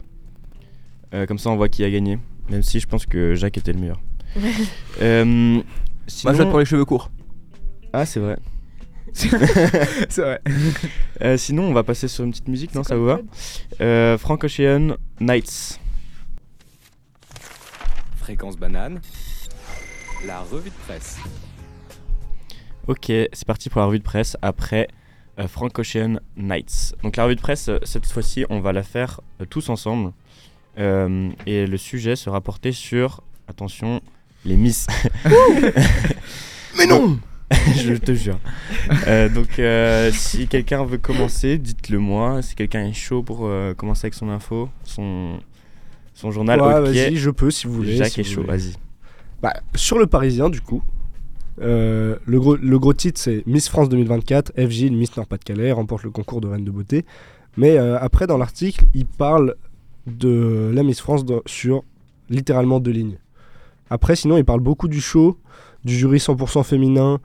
[1.13, 2.19] Euh, comme ça, on voit qui a gagné.
[2.51, 4.01] Même si je pense que Jacques était le meilleur.
[5.03, 5.63] Euh, Moi,
[6.07, 7.11] sinon- je vote pour les cheveux courts.
[7.93, 8.37] Ah, c'est vrai.
[9.15, 10.41] C'est vrai.
[11.23, 13.21] Euh, sinon, on va passer sur une petite musique, non Ça vous va
[13.83, 15.79] euh, Frank Ocean, Nights.
[18.17, 19.03] Fréquence banane,
[20.27, 21.19] la revue de presse.
[22.87, 24.89] Ok, c'est parti pour la revue de presse après
[25.39, 26.95] euh, Frank Ocean Nights.
[27.03, 30.13] Donc la revue de presse, euh, cette fois-ci, on va la faire euh, tous ensemble.
[30.79, 34.01] Euh, et le sujet sera porté sur, attention,
[34.45, 34.87] les Miss.
[36.79, 37.19] Mais non
[37.77, 38.39] Je te jure.
[39.09, 42.43] Euh, donc euh, si quelqu'un veut commencer, dites-le moi.
[42.43, 45.39] Si quelqu'un est chaud pour euh, commencer avec son info, son,
[46.15, 46.95] son journal, Ouais, ok.
[46.95, 47.97] vas-y, je peux si vous voulez.
[47.97, 48.75] Jacques si est chaud, vas-y.
[49.43, 50.83] Bah, sur le Parisien, du coup,
[51.59, 56.41] le, gros, le gros titre, c'est Miss France 2024, FG, Miss Nord-Pas-de-Calais, remporte le concours
[56.41, 57.05] de reine de beauté.
[57.57, 59.57] Mais après, dans l'article, il parle
[60.07, 61.83] de la Miss France dans- sur
[62.31, 63.19] littéralement deux lignes.
[63.91, 65.37] Après, sinon, il parle beaucoup du show,
[65.85, 67.19] du jury 100% féminin,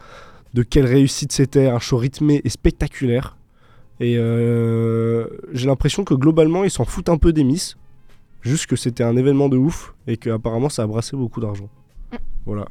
[0.54, 3.38] de quelle réussite c'était, un show rythmé et spectaculaire.
[4.00, 7.78] Et euh, j'ai l'impression que globalement, ils s'en foutent un peu des Miss.
[8.42, 11.68] Juste que c'était un événement de ouf et que apparemment ça a brassé beaucoup d'argent.
[12.46, 12.66] Voilà.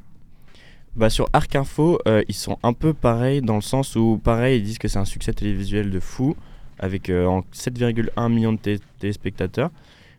[0.95, 4.61] Bah sur Arc Info, euh, ils sont un peu pareils dans le sens où, pareil,
[4.61, 6.37] ils disent que c'est un succès télévisuel de fou,
[6.79, 9.71] avec euh, en 7,1 millions de té- téléspectateurs.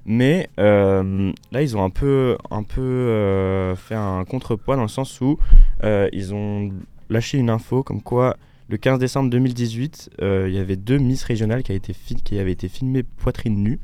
[0.05, 4.87] Mais euh, là, ils ont un peu, un peu euh, fait un contrepoids dans le
[4.87, 5.39] sens où
[5.83, 6.71] euh, ils ont
[7.09, 8.37] lâché une info comme quoi
[8.69, 12.39] le 15 décembre 2018, euh, il y avait deux Miss régionales qui, a été qui
[12.39, 13.79] avaient été filmées poitrine nue,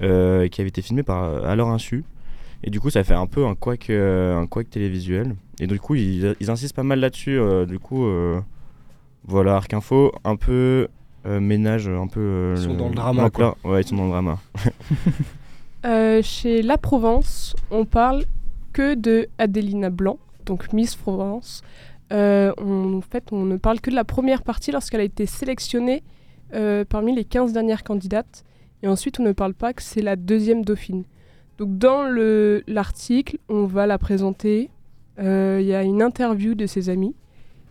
[0.00, 2.04] qui avaient été filmées par, à leur insu.
[2.64, 3.54] Et du coup, ça fait un peu un
[3.90, 5.36] euh, un télévisuel.
[5.60, 7.38] Et du coup, ils, ils insistent pas mal là-dessus.
[7.66, 8.04] du coup,
[9.24, 10.88] voilà, Arc Info, un peu
[11.26, 12.20] euh, ménage, un peu.
[12.20, 13.56] euh, Ils sont dans le drama, l'ampleur.
[13.64, 14.38] Ouais, ils sont dans le drama.
[15.84, 18.24] Euh, chez La Provence, on parle
[18.72, 21.62] que de Adelina Blanc, donc Miss Provence.
[22.12, 25.26] Euh, on- en fait, on ne parle que de la première partie lorsqu'elle a été
[25.26, 26.02] sélectionnée
[26.54, 28.42] euh, parmi les 15 dernières candidates.
[28.82, 31.04] Et ensuite, on ne parle pas que c'est la deuxième dauphine.
[31.58, 34.70] Donc dans le- l'article, on va la présenter.
[35.20, 37.14] Il y a une interview de ses amis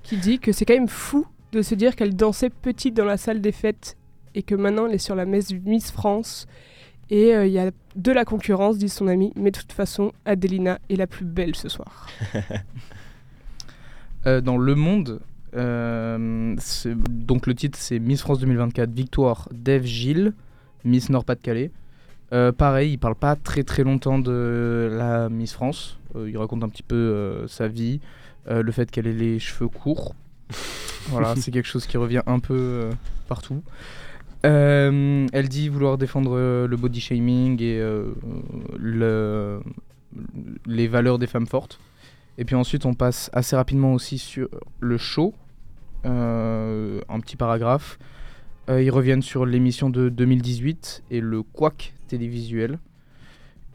[0.04, 3.16] qui dit que c'est quand même fou de se dire qu'elle dansait petite dans la
[3.18, 3.96] salle des fêtes
[4.36, 6.46] et que maintenant elle est sur la messe Miss France.
[7.10, 10.12] Et euh, il y a de la concurrence, dit son ami, mais de toute façon,
[10.26, 12.08] Adelina est la plus belle ce soir.
[14.26, 15.22] Euh, dans Le Monde,
[15.56, 16.56] euh,
[17.10, 20.34] donc le titre c'est Miss France 2024, victoire d'Eve Gilles,
[20.84, 21.72] Miss Nord-Pas-de-Calais.
[22.34, 25.98] Euh, pareil, il parle pas très très longtemps de la Miss France.
[26.16, 28.00] Euh, il raconte un petit peu euh, sa vie,
[28.50, 30.14] euh, le fait qu'elle ait les cheveux courts.
[31.08, 32.92] voilà, c'est quelque chose qui revient un peu euh,
[33.28, 33.62] partout.
[34.46, 38.14] Euh, elle dit vouloir défendre euh, le body shaming et euh,
[38.78, 39.62] le-
[40.66, 41.80] les valeurs des femmes fortes.
[42.38, 44.48] Et puis ensuite, on passe assez rapidement aussi sur
[44.80, 45.34] le show,
[46.04, 47.98] un petit paragraphe.
[48.70, 52.78] Ils reviennent sur l'émission de 2018 et le quack télévisuel.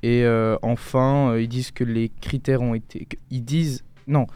[0.04, 0.24] Et
[0.62, 3.08] enfin, ils disent que les critères ont été.
[3.30, 3.84] Ils disent.
[4.06, 4.26] Non,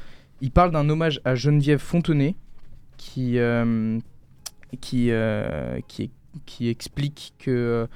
[0.40, 2.34] ils parlent d'un hommage à Geneviève Fontenay
[2.96, 3.38] qui,
[4.80, 5.10] qui,
[5.88, 6.10] qui,
[6.44, 7.88] qui explique que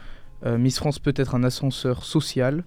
[0.44, 2.64] euh, Miss France peut être un ascenseur social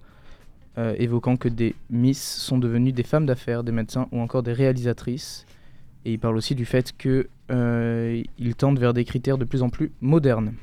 [0.77, 4.53] euh, évoquant que des Miss sont devenues des femmes d'affaires, des médecins ou encore des
[4.53, 5.45] réalisatrices.
[6.05, 8.23] Et il parle aussi du fait que euh,
[8.57, 10.53] tendent vers des critères de plus en plus modernes.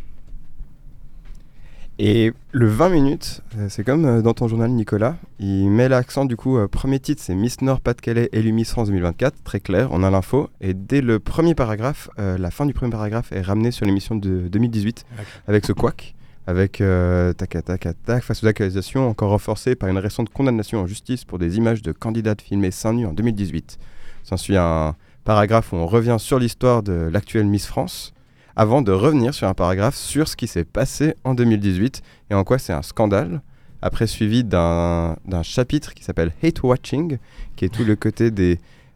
[2.03, 6.25] Et le 20 minutes, euh, c'est comme euh, dans ton journal Nicolas, il met l'accent
[6.25, 9.91] du coup, euh, premier titre c'est Miss Nord Pas-de-Calais élu Miss France 2024, très clair,
[9.93, 13.43] on a l'info, et dès le premier paragraphe, euh, la fin du premier paragraphe est
[13.43, 15.05] ramenée sur l'émission de 2018
[15.47, 16.15] avec ce couac,
[16.47, 20.81] avec euh, tac tac tac tac, face aux accusations encore renforcées par une récente condamnation
[20.81, 23.79] en justice pour des images de candidates filmées seins nus en 2018.
[24.23, 28.15] S'ensuit un paragraphe où on revient sur l'histoire de l'actuelle Miss France,
[28.57, 32.45] avant de revenir sur un paragraphe sur ce qui s'est passé en 2018 et en
[32.45, 33.43] quoi c'est un scandale.
[33.83, 37.19] Après, suivi d'un chapitre qui s'appelle Hate Watching,
[37.57, 38.31] qui est tout le côté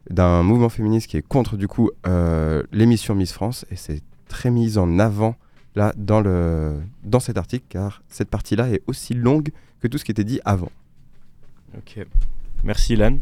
[0.09, 4.51] d'un mouvement féministe qui est contre du coup euh, l'émission Miss France et c'est très
[4.51, 5.35] mis en avant
[5.75, 9.49] là dans, le, dans cet article car cette partie-là est aussi longue
[9.81, 10.71] que tout ce qui était dit avant.
[11.77, 12.05] Ok.
[12.63, 13.17] Merci Ilan.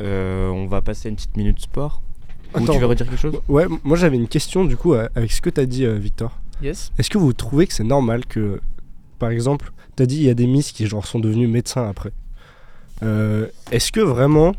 [0.00, 2.02] Euh, on va passer une petite minute sport.
[2.54, 2.72] Ou Attends.
[2.74, 3.40] tu veux redire quelque chose?
[3.48, 6.38] Ouais, moi j'avais une question du coup avec ce que t'as dit, euh, Victor.
[6.62, 6.92] Yes.
[6.98, 8.60] Est-ce que vous trouvez que c'est normal que,
[9.18, 12.12] par exemple, t'as dit il y a des Miss qui genre sont devenus médecins après.
[13.02, 14.54] Euh, Est-ce que vraiment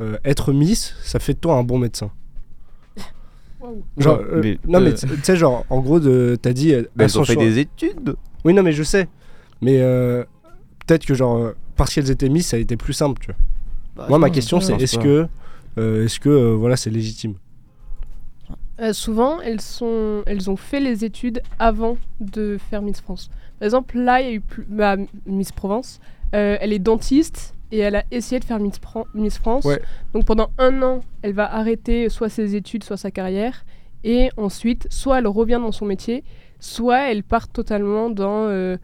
[0.00, 2.10] euh, être Miss, ça fait de toi un bon médecin?
[3.96, 6.74] Genre, euh, mais, non mais euh, tu tu sais genre en gros de t'as dit
[6.96, 9.06] Mais elles ont fait des études Oui non mais je sais,
[9.60, 10.24] mais euh,
[10.84, 13.36] peut-être que genre parce qu'elles étaient Miss ça a été plus simple tu vois.
[13.94, 15.28] Bah, Moi ma question c'est est-ce que
[15.76, 17.34] est-ce que euh, voilà c'est légitime
[18.80, 23.30] Euh, souvent, elles, sont, elles ont fait les études avant de faire Miss France.
[23.58, 26.00] Par exemple, là, il y a eu plus, bah, Miss Provence.
[26.34, 29.64] euh, elle est dentiste et elle a essayé de faire Miss, Fran- Miss France.
[29.66, 29.80] Ouais.
[30.14, 33.64] Donc pendant un an, elle va arrêter soit ses études, soit sa carrière.
[34.04, 36.24] Et ensuite, soit elle revient dans son métier,
[36.58, 38.76] soit elle part totalement dans, euh,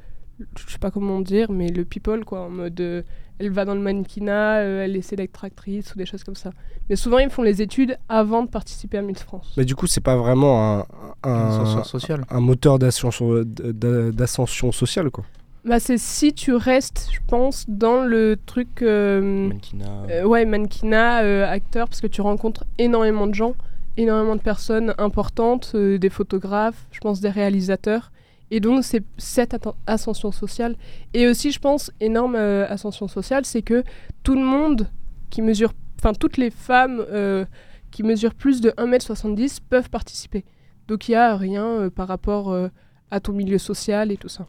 [0.57, 3.03] je sais pas comment dire, mais le people, quoi, en mode, euh,
[3.39, 6.51] elle va dans le mannequinat, euh, elle essaie d'être actrice ou des choses comme ça.
[6.91, 9.53] Mais souvent, ils font les études avant de participer à Miss France.
[9.57, 10.87] Mais du coup c'est pas vraiment un,
[11.23, 15.25] un, moteur d'ascension sociale quoi.
[15.65, 18.81] Bah, c'est si tu restes, je pense, dans le truc.
[18.81, 20.03] euh, Mannequinat.
[20.11, 23.55] euh, ouais, mannequinat, euh, acteur, parce que tu rencontres énormément de gens,
[23.97, 28.13] énormément de personnes importantes, euh, des photographes, je pense des réalisateurs.
[28.51, 29.57] Et donc, c'est cette
[29.87, 30.77] ascension sociale.
[31.15, 33.85] Et aussi, je pense, énorme euh, ascension sociale, c'est que
[34.23, 34.89] tout le monde
[35.31, 35.73] qui mesure.
[35.99, 37.45] Enfin, toutes les femmes euh,
[37.91, 40.45] qui mesurent plus de 1m70 peuvent participer.
[40.87, 42.69] Donc, il n'y a rien euh, par rapport euh,
[43.11, 44.47] à ton milieu social et tout ça.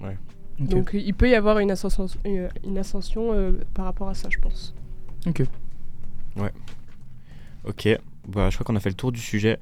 [0.00, 0.16] Ouais.
[0.58, 4.28] Donc, il peut y avoir une ascension, une, une ascension euh, par rapport à ça,
[4.30, 4.74] je pense.
[5.26, 5.42] Ok.
[7.64, 7.88] Ok,
[8.28, 9.58] bah, je crois qu'on a fait le tour du sujet.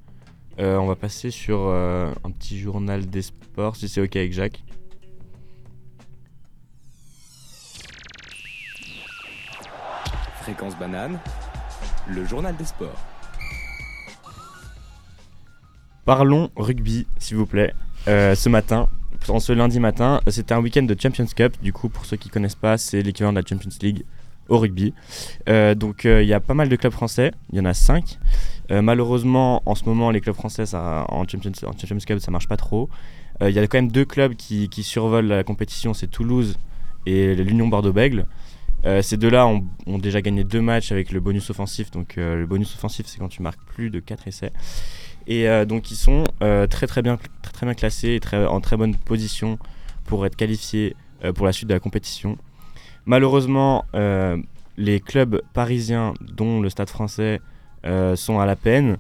[0.61, 4.35] Euh, on va passer sur euh, un petit journal des sports, si c'est ok avec
[4.35, 4.63] Jacques.
[10.43, 11.19] Fréquence banane,
[12.09, 12.99] le journal des sports.
[16.05, 17.73] Parlons rugby, s'il vous plaît.
[18.09, 18.89] Euh, ce matin,
[19.29, 21.57] en ce lundi matin, c'était un week-end de Champions Cup.
[21.63, 24.05] Du coup, pour ceux qui connaissent pas, c'est l'équivalent de la Champions League
[24.51, 24.93] au rugby.
[25.49, 27.33] Euh, donc, euh, il y a pas mal de clubs français.
[27.53, 28.19] Il y en a 5.
[28.71, 32.49] Malheureusement, en ce moment, les clubs français ça, en, Champions, en Champions Cup, ça marche
[32.49, 32.89] pas trop.
[33.43, 36.59] Euh, Il y a quand même deux clubs qui, survolent la compétition c'est Toulouse
[37.07, 38.27] et l'Union Bordeaux-Bègles.
[38.87, 41.91] Euh, ces deux-là ont, déjà gagné deux matchs avec le bonus offensif.
[41.91, 44.53] Donc, euh, le bonus offensif, c'est quand tu marques plus de 4 essais.
[45.27, 48.77] Et euh, donc, ils sont euh, très, très, bien, très, bien classés et en très
[48.77, 49.59] bonne position
[50.07, 52.39] pour être qualifiés euh, pour la suite de la compétition.
[53.07, 54.37] Malheureusement, euh,
[54.77, 57.39] les clubs parisiens, dont le Stade français, euh,
[58.17, 58.99] sont à la peine.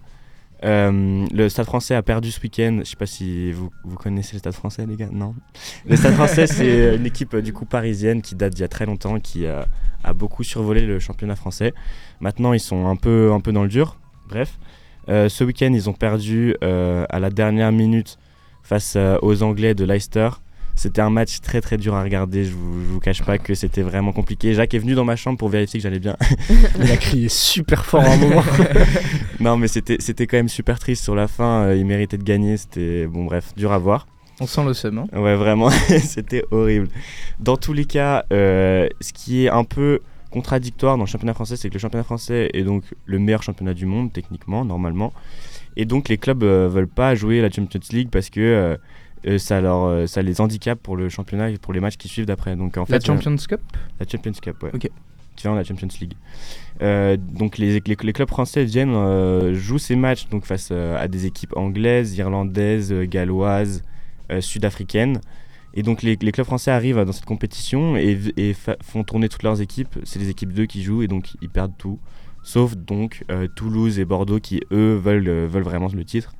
[0.62, 2.80] Euh, le Stade français a perdu ce week-end.
[2.84, 5.08] Je sais pas si vous, vous connaissez le Stade français, les gars.
[5.10, 5.34] Non.
[5.86, 8.68] Le Stade français, c'est une équipe euh, du coup parisienne qui date d'il y a
[8.68, 9.66] très longtemps, qui a,
[10.04, 11.72] a beaucoup survolé le championnat français.
[12.20, 13.96] Maintenant, ils sont un peu, un peu dans le dur.
[14.28, 14.58] Bref,
[15.08, 18.18] Euh, ce week-end, ils ont perdu euh, à la dernière minute
[18.62, 20.28] face euh, aux Anglais de Leicester.
[20.80, 22.46] C'était un match très très dur à regarder.
[22.46, 24.54] Je vous, je vous cache pas que c'était vraiment compliqué.
[24.54, 26.16] Jacques est venu dans ma chambre pour vérifier que j'allais bien.
[26.80, 28.42] Il a crié super fort à un moment.
[29.40, 31.64] non, mais c'était c'était quand même super triste sur la fin.
[31.64, 32.56] euh, il méritait de gagner.
[32.56, 34.06] C'était bon, bref, dur à voir.
[34.40, 34.96] On sent le seum.
[34.96, 35.06] hein.
[35.20, 35.68] Ouais, vraiment,
[36.00, 36.88] c'était horrible.
[37.40, 41.56] Dans tous les cas, euh, ce qui est un peu contradictoire dans le championnat français,
[41.56, 45.12] c'est que le championnat français est donc le meilleur championnat du monde, techniquement, normalement.
[45.76, 48.76] Et donc les clubs euh, veulent pas jouer la Champions League parce que euh,
[49.26, 52.08] euh, ça, leur, euh, ça les handicape pour le championnat et pour les matchs qui
[52.08, 52.56] suivent d'après.
[52.56, 53.60] Donc en La fait, Champions Cup
[53.98, 54.70] la Champions Cup, ouais.
[54.74, 54.88] Ok.
[55.36, 56.14] Tu vois, la Champions League.
[56.82, 61.02] Euh, donc les, les, les clubs français viennent, euh, jouent ces matchs donc face euh,
[61.02, 63.82] à des équipes anglaises, irlandaises, euh, galloises,
[64.30, 65.20] euh, sud-africaines.
[65.72, 68.18] Et donc les, les clubs français arrivent dans cette compétition et,
[68.82, 69.98] font tourner toutes leurs équipes.
[70.04, 71.98] C'est les équipes 2 qui jouent et donc ils perdent tout.
[72.42, 76.32] Sauf donc euh, Toulouse et Bordeaux qui eux veulent, euh, veulent vraiment le titre.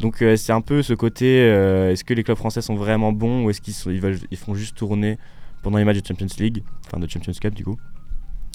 [0.00, 3.12] Donc euh, c'est un peu ce côté, euh, est-ce que les clubs français sont vraiment
[3.12, 5.18] bons ou est-ce qu'ils ils, ils font juste tourner
[5.62, 7.78] pendant les matchs de Champions League, enfin de Champions Cup du coup.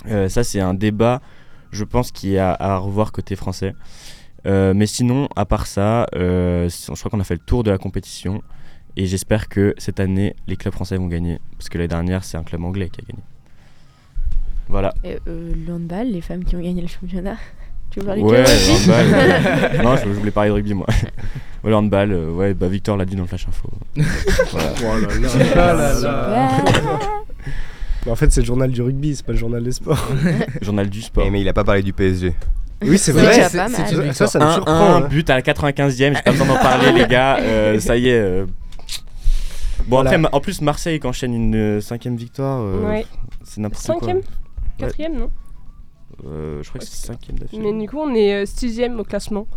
[0.08, 1.21] Euh, ça c'est un débat,
[1.71, 3.73] je pense, qui est à, revoir côté français.
[4.45, 8.41] Mais sinon, à part ça, je crois qu'on a fait le tour de la compétition
[8.97, 12.38] et j'espère que cette année les clubs français vont gagner parce que l'année dernière c'est
[12.38, 13.23] un club anglais qui a gagné.
[14.67, 14.93] Voilà.
[15.04, 17.38] Et, le handball, les femmes qui ont gagné le championnat.
[17.91, 19.06] Tu veux parler Ouais, le handball.
[19.80, 20.88] euh, non, je, je voulais parler de rugby moi.
[21.63, 23.69] ouais, le handball, euh, ouais, bah Victor l'a dit dans le flash info.
[24.51, 24.73] Voilà.
[24.84, 25.30] Oh là là.
[25.56, 26.51] Ah là là.
[28.06, 30.08] Mais en fait, c'est le journal du rugby, c'est pas le journal des sports.
[30.62, 31.23] Journal du sport.
[31.27, 32.34] Eh, mais il a pas parlé du PSG.
[32.84, 33.32] Oui, c'est vrai.
[33.47, 34.73] c'est- c'est Ça, ça me un, surprend.
[34.73, 35.08] un hein.
[35.08, 38.17] but à la 95e, j'ai pas besoin d'en parler les gars, euh, ça y est.
[38.19, 38.45] euh.
[39.86, 40.12] Bon Voilà.
[40.12, 43.06] après, en plus Marseille qui enchaîne une euh, cinquième victoire, euh, Ouais.
[43.43, 43.95] c'est n'importe quoi.
[43.99, 44.21] Cinquième?
[44.80, 45.30] Quatrième, non?
[46.23, 47.71] Je crois que c'est cinquième d'affilée.
[47.71, 49.47] Mais du coup, on est euh, sixième au classement.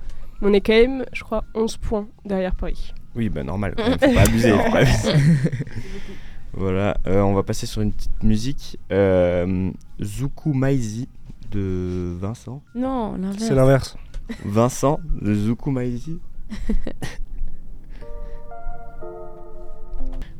[0.42, 2.92] On est quand même, je crois, 11 points derrière Paris.
[3.16, 4.50] Oui, bah normal, quand même, faut pas abuser.
[4.50, 5.12] faut pas abuser.
[6.52, 8.78] voilà, euh, on va passer sur une petite musique.
[8.92, 9.70] Euh,
[10.02, 11.08] Zuku Maizi
[11.50, 12.62] de Vincent.
[12.74, 13.42] Non, l'inverse.
[13.44, 13.96] C'est l'inverse.
[14.44, 16.18] Vincent de Zuku Maizi.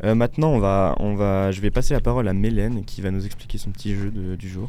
[0.03, 3.11] Euh, maintenant, on va, on va, je vais passer la parole à Mélène qui va
[3.11, 4.69] nous expliquer son petit jeu de- du jour.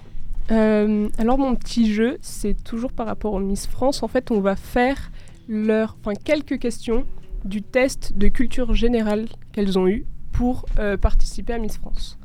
[0.52, 4.04] Euh, alors mon petit jeu, c'est toujours par rapport aux Miss France.
[4.04, 5.12] En fait, on va faire
[5.48, 7.06] leur, enfin quelques questions
[7.44, 12.18] du test de culture générale qu'elles ont eu pour euh, participer à Miss France.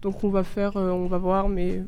[0.00, 1.82] Donc on va faire, euh, on va voir, mais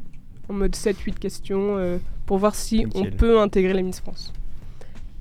[0.49, 4.33] en mode 7-8 questions pour voir si on peut intégrer la Miss France.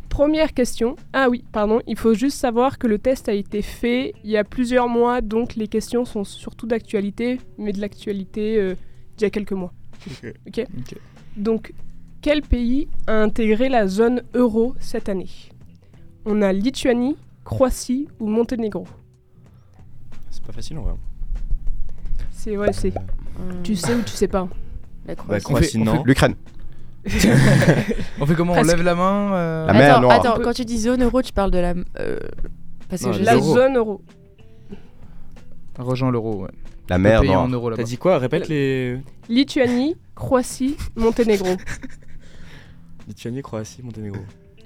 [0.09, 0.95] Première question.
[1.13, 1.81] Ah oui, pardon.
[1.87, 5.21] Il faut juste savoir que le test a été fait il y a plusieurs mois,
[5.21, 8.75] donc les questions sont surtout d'actualité, mais de l'actualité
[9.17, 9.73] d'il y a quelques mois.
[10.47, 10.65] Ok.
[10.77, 10.95] Ok.
[11.37, 11.73] Donc,
[12.21, 15.29] quel pays a intégré la zone euro cette année?
[16.25, 18.85] On a Lituanie, Croatie ou Monténégro?
[20.29, 20.93] C'est pas facile en vrai.
[22.31, 22.93] C'est ouais, c'est.
[22.95, 24.47] Hum, Tu sais ou tu sais pas?
[25.07, 25.43] La Bah, Croatie.
[25.45, 26.03] Croatie, on fait- non.
[26.05, 26.35] L'Ukraine.
[28.21, 28.71] On fait comment On Presque.
[28.77, 30.19] lève la main euh, La mer attends, Noire.
[30.19, 31.73] attends, quand tu dis zone euro, tu parles de la.
[31.99, 32.17] euh,
[32.87, 34.01] parce que je La zone euro.
[35.77, 36.49] Rejoins l'euro, ouais.
[36.89, 37.83] La mer pays en euros T'as là-bas.
[37.83, 38.99] dit quoi Répète les.
[39.29, 41.47] Lituanie, Croatie, Monténégro.
[43.07, 44.21] Lituanie, Croatie, Monténégro.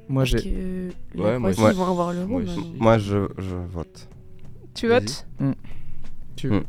[0.09, 0.37] Moi j'ai.
[0.41, 1.61] que Ouais, moi aussi.
[1.61, 2.27] ils vont avoir l'euro.
[2.27, 2.73] Moi aussi.
[2.79, 4.07] Moi, je, je vote.
[4.73, 5.01] Tu Vas-y.
[5.01, 5.25] votes
[6.35, 6.49] Tu...
[6.49, 6.63] Ouais.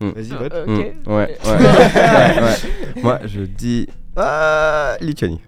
[0.00, 0.54] Vas-y, Euh, vote.
[0.66, 0.78] Ok.
[0.78, 3.02] Ouais, ouais, ouais, ouais.
[3.02, 5.40] Moi, je dis ah, Lituanie.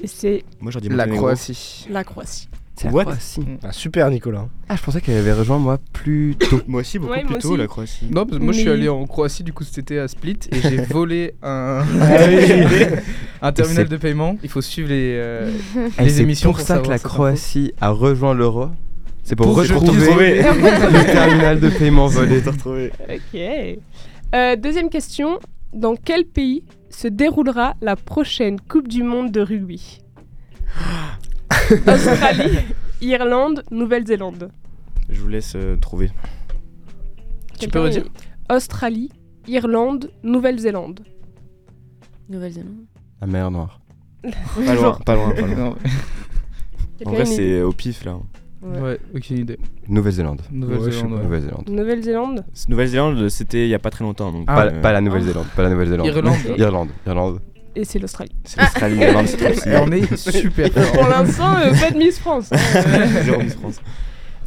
[0.00, 1.26] Et c'est Moi, j'en dis La Monténégro.
[1.26, 1.86] Croatie.
[1.90, 2.48] la Croatie.
[2.80, 3.40] C'est What Croatie.
[3.62, 4.46] Ah, super, Nicolas.
[4.68, 6.60] Ah, je pensais qu'elle avait rejoint moi plus tôt.
[6.66, 7.58] Moi aussi, beaucoup Ouais, plus moi tôt, aussi.
[7.58, 8.06] la Croatie.
[8.10, 10.38] Non, parce que moi je suis Mais- allé en Croatie du coup c'était à Split
[10.52, 11.82] et j'ai volé un,
[13.42, 14.36] un Et terminal de paiement.
[14.42, 15.50] Il faut suivre les, euh,
[15.98, 17.14] Et les c'est émissions pour ça que savoir la cette info.
[17.14, 18.68] Croatie a rejoint l'euro.
[19.24, 22.40] C'est pour, Pour retrouver retrouver- le terminal de paiement volé.
[22.46, 23.40] Ok.
[24.34, 25.38] Euh, deuxième question.
[25.74, 30.00] Dans quel pays se déroulera la prochaine Coupe du Monde de rugby?
[31.86, 32.58] Australie,
[33.00, 34.50] Irlande, Nouvelle-Zélande.
[35.08, 36.10] Je vous laisse euh, trouver.
[37.58, 38.04] Tu peux redire
[38.50, 39.10] Australie,
[39.46, 41.00] Irlande, Nouvelle-Zélande.
[42.28, 42.84] Nouvelle-Zélande.
[43.20, 43.80] La mer Noire.
[44.22, 45.54] Pas loin, pas loin, pas loin.
[45.56, 45.76] Non.
[47.06, 48.18] En vrai, c'est au pif là.
[48.60, 48.80] Ouais.
[48.80, 49.58] Ouais, aucune idée.
[49.88, 50.42] Nouvelle-Zélande.
[50.50, 51.22] Nouvelle-Zélande, ouais.
[51.68, 52.44] Nouvelle-Zélande.
[52.68, 54.32] Nouvelle-Zélande c'était il y a pas très longtemps.
[54.32, 55.46] Donc, Ah, pas, euh, pas la Nouvelle-Zélande.
[55.54, 56.06] Pas la Nouvelle-Zélande.
[56.08, 56.34] Irlande.
[56.58, 56.88] Irlande.
[57.06, 57.40] Irlande.
[57.74, 58.32] Et c'est l'Australie.
[58.44, 59.68] C'est l'Australie, petit.
[59.68, 60.92] Et on est super fort.
[60.92, 62.50] Pour l'instant, euh, pas de Miss France.
[63.24, 63.80] Zéro Miss France.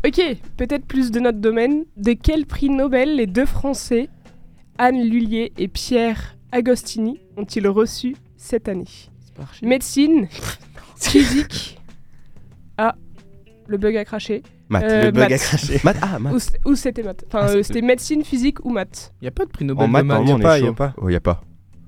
[0.05, 0.21] ok,
[0.57, 1.85] peut-être plus de notre domaine.
[1.97, 4.09] De quel prix Nobel les deux Français,
[4.77, 8.85] Anne Lullier et Pierre Agostini, ont-ils reçu cette année
[9.63, 10.27] Médecine,
[10.99, 11.79] physique.
[12.77, 12.95] Ah,
[13.67, 14.43] le bug a craché.
[14.69, 14.83] Maths.
[14.85, 15.41] Euh, Le bug a maths.
[15.41, 15.79] craché.
[15.83, 15.97] Maths.
[16.01, 16.53] Ah, Ou, maths.
[16.65, 17.23] ou c'était maths.
[17.27, 19.13] Enfin, Ah, euh, c'était- médecine, physique ou maths.
[19.21, 20.17] Il y a pas de prix Nobel En de maths, maths.
[20.25, 20.93] normalement, on Y a y a pas.
[20.97, 21.41] Oh, y a pas.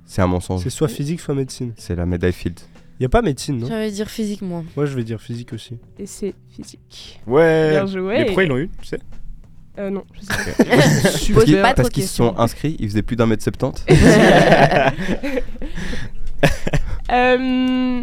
[0.05, 0.61] C'est un mensonge.
[0.63, 1.73] C'est soit physique, soit médecine.
[1.77, 2.59] C'est la médaille Field.
[2.99, 3.67] Y a pas médecine, non?
[3.67, 4.63] J'allais dire physique, moi.
[4.75, 5.77] Moi, je vais dire physique aussi.
[5.97, 7.19] Et c'est physique.
[7.25, 7.71] Ouais.
[7.71, 8.17] Bien joué.
[8.19, 8.99] Mais pourquoi ils l'ont eu, tu sais
[9.79, 10.63] Euh, non, je sais pas.
[10.75, 13.85] Parce qu'ils- parce qu'ils se sont inscrits, ils faisaient plus d'un mètre 70.
[17.11, 18.01] Euh,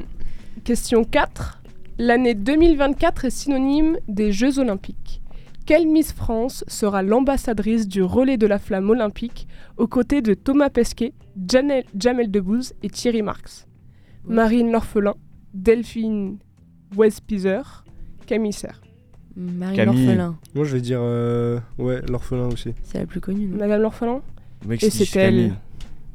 [0.64, 1.60] question 4.
[1.98, 5.19] L'année 2024 est synonyme des Jeux Olympiques.
[5.70, 10.68] Quelle Miss France sera l'ambassadrice du relais de la flamme olympique aux côtés de Thomas
[10.68, 11.12] Pesquet,
[11.48, 13.68] Janel- Jamel Debbouze et Thierry Marx?
[14.24, 15.14] Marine L'Orphelin,
[15.54, 16.38] Delphine
[16.96, 17.84] Westpizer,
[18.26, 18.80] Camille Serre.
[19.36, 19.76] Camille.
[20.06, 20.98] l'orphelin, Moi, je vais dire.
[21.00, 22.74] euh, Ouais, l'orphelin aussi.
[22.82, 23.58] c'est la plus connue, non?
[23.58, 24.22] Madame L'Orphelin?
[24.72, 25.54] Et c'est elle.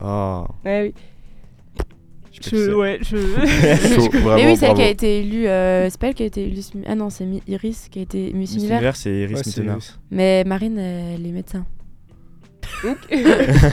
[0.03, 0.43] Oh.
[0.65, 0.93] Oui.
[2.41, 3.15] Je ouais, je...
[4.35, 4.75] Mais oui, c'est elle bravo.
[4.75, 5.47] qui a été élue.
[5.47, 6.59] euh, c'est pas elle qui a été élue.
[6.85, 8.77] Ah non, c'est Iris qui a été Miss Miss Univers.
[8.77, 9.79] Univers, c'est Iris Ouais, Mittenard.
[10.11, 11.65] Mais Marine, elle est médecin.
[12.83, 12.97] Ok.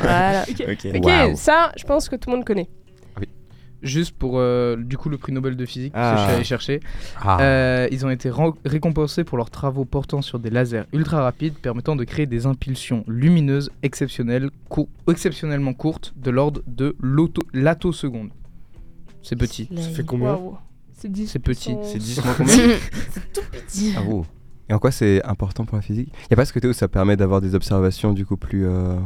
[0.03, 0.44] Voilà.
[0.48, 1.37] Ok.
[1.37, 2.68] Ça, je pense que tout le monde connaît.
[3.83, 6.12] Juste pour euh, du coup le prix Nobel de physique Ah.
[6.14, 6.81] que je suis allé chercher.
[7.20, 7.38] Ah.
[7.42, 8.31] Euh, ils ont été
[8.64, 13.03] récompensés pour leurs travaux portant sur des lasers ultra rapides permettant de créer des impulsions
[13.09, 16.94] lumineuses exceptionnelles, cour- exceptionnellement courtes de l'ordre de
[17.53, 18.31] l'attoseconde.
[19.22, 19.68] C'est petit.
[19.76, 20.56] Ça fait combien Waouh.
[20.92, 21.26] C'est 10.
[21.28, 21.76] C'est petit.
[21.82, 23.94] C'est 10 moins combien c'est tout petit.
[23.96, 24.24] Ah, wow.
[24.68, 26.12] Et en quoi c'est important pour la physique?
[26.30, 28.96] Y a pas ce côté où ça permet d'avoir des observations du coup plus, euh,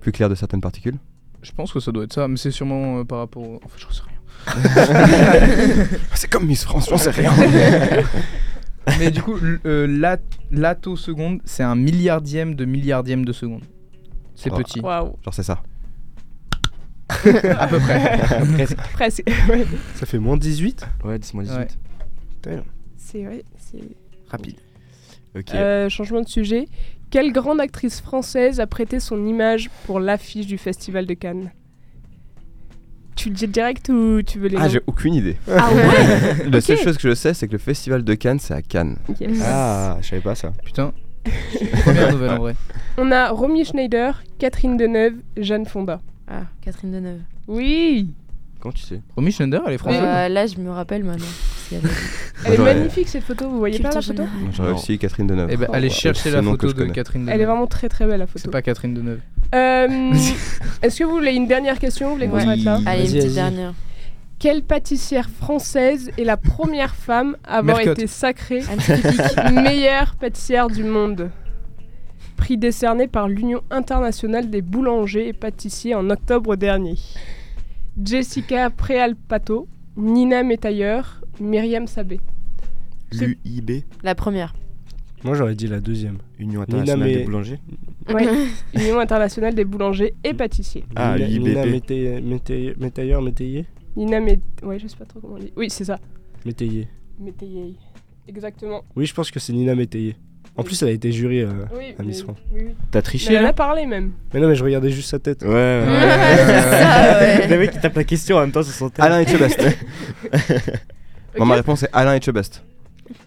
[0.00, 0.96] plus claires de certaines particules?
[1.42, 3.42] Je pense que ça doit être ça, mais c'est sûrement euh, par rapport.
[3.42, 4.12] au- Enfin, je sais rien.
[6.14, 7.32] C'est comme Miss France, j'en sais rien.
[8.98, 9.36] mais du coup,
[9.66, 13.62] euh, l'at- l'attoseconde, c'est un milliardième de milliardième de seconde.
[14.34, 14.56] C'est Oh.
[14.56, 14.80] petit.
[14.80, 15.16] Waouh.
[15.24, 15.62] Genre c'est ça.
[17.58, 18.18] À peu près.
[18.54, 18.76] Presque.
[18.92, 19.22] Presque.
[19.48, 19.66] ouais.
[19.94, 21.56] Ça fait moins 18 Ouais, 10 moins 18.
[21.56, 22.62] Ouais.
[22.96, 23.80] C'est ouais, c'est
[24.30, 24.56] Rapide.
[25.36, 25.54] Ok.
[25.54, 26.66] Euh, changement de sujet.
[27.10, 31.50] Quelle grande actrice française a prêté son image pour l'affiche du Festival de Cannes?
[33.14, 35.36] Tu le dis direct ou tu veux les Ah, j'ai aucune idée.
[35.48, 38.54] Ah ouais La seule chose que je sais, c'est que le festival de Cannes, c'est
[38.54, 38.96] à Cannes.
[39.20, 39.42] Yes.
[39.44, 40.52] Ah, je savais pas ça.
[40.64, 40.92] Putain.
[41.82, 42.54] Première nouvelle en vrai.
[42.96, 46.00] On a Romy Schneider, Catherine Deneuve, Jeanne Fonda.
[46.28, 47.20] Ah, Catherine Deneuve.
[47.48, 48.08] Oui
[48.60, 49.00] Comment tu sais?
[49.16, 50.02] Romy Schneider, elle est française.
[50.04, 51.24] Euh, là, je me rappelle maintenant.
[51.26, 51.94] parce qu'il y avait-
[52.44, 54.22] Elle est magnifique cette photo, vous voyez pas la Culture photo?
[54.28, 54.52] générale.
[54.54, 54.76] J'aurais Non.
[54.76, 55.48] aussi Catherine Deneuve.
[55.50, 55.94] Eh ben, allez wow.
[55.94, 56.92] chercher C'est la le nom que photo je de connais.
[56.94, 57.34] Catherine Deneuve.
[57.34, 58.38] Elle est vraiment très très belle la photo.
[58.44, 59.18] C'est pas Catherine Deneuve.
[59.54, 60.12] Euh,
[60.80, 62.08] Est-ce que vous voulez une dernière question?
[62.10, 62.78] Vous voulez qu'on s'arrête là?
[62.86, 63.34] Allez, une Vas-y, petite vas-y.
[63.34, 63.74] dernière.
[64.38, 67.98] Quelle pâtissière française est la première femme à avoir Mercotte.
[67.98, 68.62] été sacrée
[69.52, 71.30] meilleure pâtissière du monde?
[72.42, 76.96] Prix décerné par l'Union internationale des boulangers et pâtissiers en octobre dernier.
[78.04, 82.18] Jessica Préalpato, Nina Métailleur, Myriam Sabé.
[83.12, 84.54] L'UIB, La première.
[85.22, 86.18] Moi, j'aurais dit la deuxième.
[86.40, 87.60] Union Nina internationale Mé- des boulangers.
[88.12, 88.26] Ouais,
[88.74, 90.82] Union internationale des boulangers et pâtissiers.
[90.96, 91.46] Ah, Nina- l'UIBP.
[91.46, 91.66] Nina
[92.76, 94.40] Métailleur, Métayer Nina Mét...
[94.64, 95.52] Ouais, je sais pas trop comment on dit.
[95.54, 96.00] Oui, c'est ça.
[96.44, 96.88] Métayer.
[97.20, 97.76] Métayer.
[98.26, 98.82] Exactement.
[98.96, 100.16] Oui, je pense que c'est Nina Métayer.
[100.56, 102.36] En plus, elle a été jurée euh, Oui, à Miss mais- France.
[102.52, 102.74] oui, oui.
[102.90, 104.12] T'as Mais triché elle en là a parlé même.
[104.34, 105.42] Mais non, mais je regardais juste sa tête.
[105.42, 105.86] Ouais, ouais.
[105.86, 107.46] ouais.
[107.50, 109.04] Le mec qui tape la question en même temps sur son thème.
[109.04, 109.58] Alain Etchebest.
[109.60, 109.70] Moi,
[111.38, 111.46] Ok.
[111.46, 112.62] ma réponse est Alain Etchebest.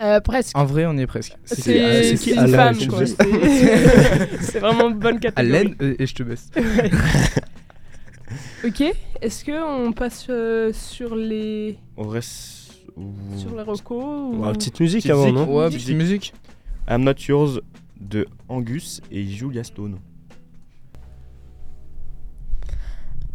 [0.01, 0.55] Euh, presque.
[0.57, 1.33] En vrai, on y est presque.
[1.45, 3.25] C'est- C'est c'est c'est qui, une Alain femme, Etchebest quoi.
[3.43, 5.57] C'est- C'est vraiment une bonne catégorie.
[5.57, 6.49] Alain euh, et te baisse.
[8.65, 8.83] Ok,
[9.21, 9.51] est-ce que
[9.88, 12.71] on passe euh, sur les On reste.
[13.38, 14.38] sur les recos ou...
[14.38, 15.38] Bon, petite musique Petite avant, musique.
[15.38, 15.81] non Ouais, Musique.
[15.81, 16.33] petite musique.
[16.88, 17.60] I'm Not Yours
[18.00, 19.98] de Angus et Julia Stone.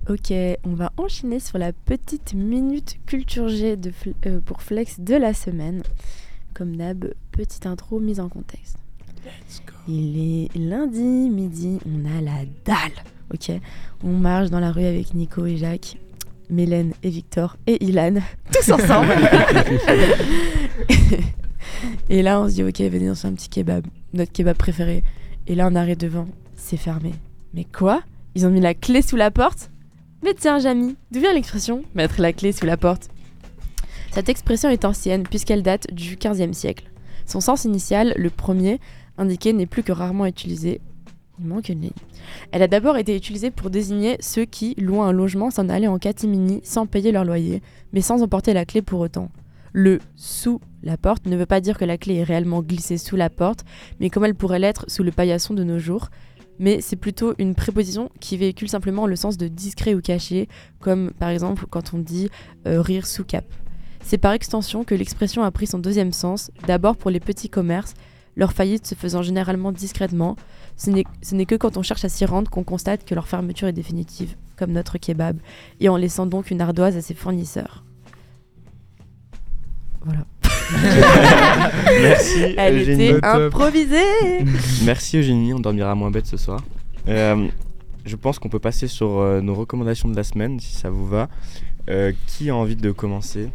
[0.09, 0.33] Ok,
[0.65, 5.15] on va enchaîner sur la petite minute culture G de Fl- euh, pour Flex de
[5.15, 5.83] la semaine.
[6.55, 8.77] Comme d'hab, petite intro mise en contexte.
[9.87, 13.05] Il est lundi midi, on a la dalle.
[13.33, 13.53] Ok,
[14.03, 15.97] on marche dans la rue avec Nico et Jacques,
[16.49, 18.15] Mélène et Victor et Ilan,
[18.53, 19.13] tous ensemble.
[22.09, 24.57] et là, on se dit ok, venez on se fait un petit kebab, notre kebab
[24.57, 25.03] préféré.
[25.47, 27.13] Et là, on arrive devant, c'est fermé.
[27.55, 28.03] Mais quoi?
[28.35, 29.71] Ils ont mis la clé sous la porte?
[30.23, 33.09] Mais tiens, Jamy, d'où vient l'expression mettre la clé sous la porte
[34.13, 36.85] Cette expression est ancienne puisqu'elle date du XVe siècle.
[37.27, 38.81] Son sens initial, le premier,
[39.17, 40.81] indiqué, n'est plus que rarement utilisé.
[41.39, 41.91] Il manque une ligne.
[42.53, 45.99] Elle a d'abord été utilisée pour désigner ceux qui, loin un logement, s'en allaient en
[45.99, 49.31] catimini sans payer leur loyer, mais sans emporter la clé pour autant.
[49.73, 53.17] Le sous la porte ne veut pas dire que la clé est réellement glissée sous
[53.17, 53.65] la porte,
[53.99, 56.09] mais comme elle pourrait l'être sous le paillasson de nos jours.
[56.59, 61.11] Mais c'est plutôt une préposition qui véhicule simplement le sens de discret ou caché, comme
[61.19, 62.29] par exemple quand on dit
[62.67, 63.47] euh, rire sous cap.
[64.03, 67.95] C'est par extension que l'expression a pris son deuxième sens, d'abord pour les petits commerces,
[68.37, 70.37] leur faillite se faisant généralement discrètement.
[70.77, 73.73] Ce n'est que quand on cherche à s'y rendre qu'on constate que leur fermeture est
[73.73, 75.39] définitive, comme notre kebab,
[75.81, 77.85] et en laissant donc une ardoise à ses fournisseurs.
[80.03, 80.25] Voilà.
[82.03, 83.09] Merci Elle Eugénie.
[83.09, 84.45] était improvisée
[84.85, 86.61] Merci Eugénie, on dormira moins bête ce soir.
[87.09, 87.49] Euh,
[88.05, 91.07] je pense qu'on peut passer sur euh, nos recommandations de la semaine, si ça vous
[91.07, 91.29] va.
[91.89, 93.49] Euh, qui a envie de commencer?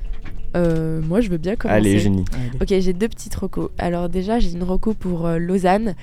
[0.55, 1.77] Euh, moi, je veux bien commencer.
[1.77, 2.25] Allez Eugénie.
[2.61, 3.69] Ok, j'ai deux petites recos.
[3.77, 5.95] Alors déjà, j'ai une reco pour euh, Lausanne.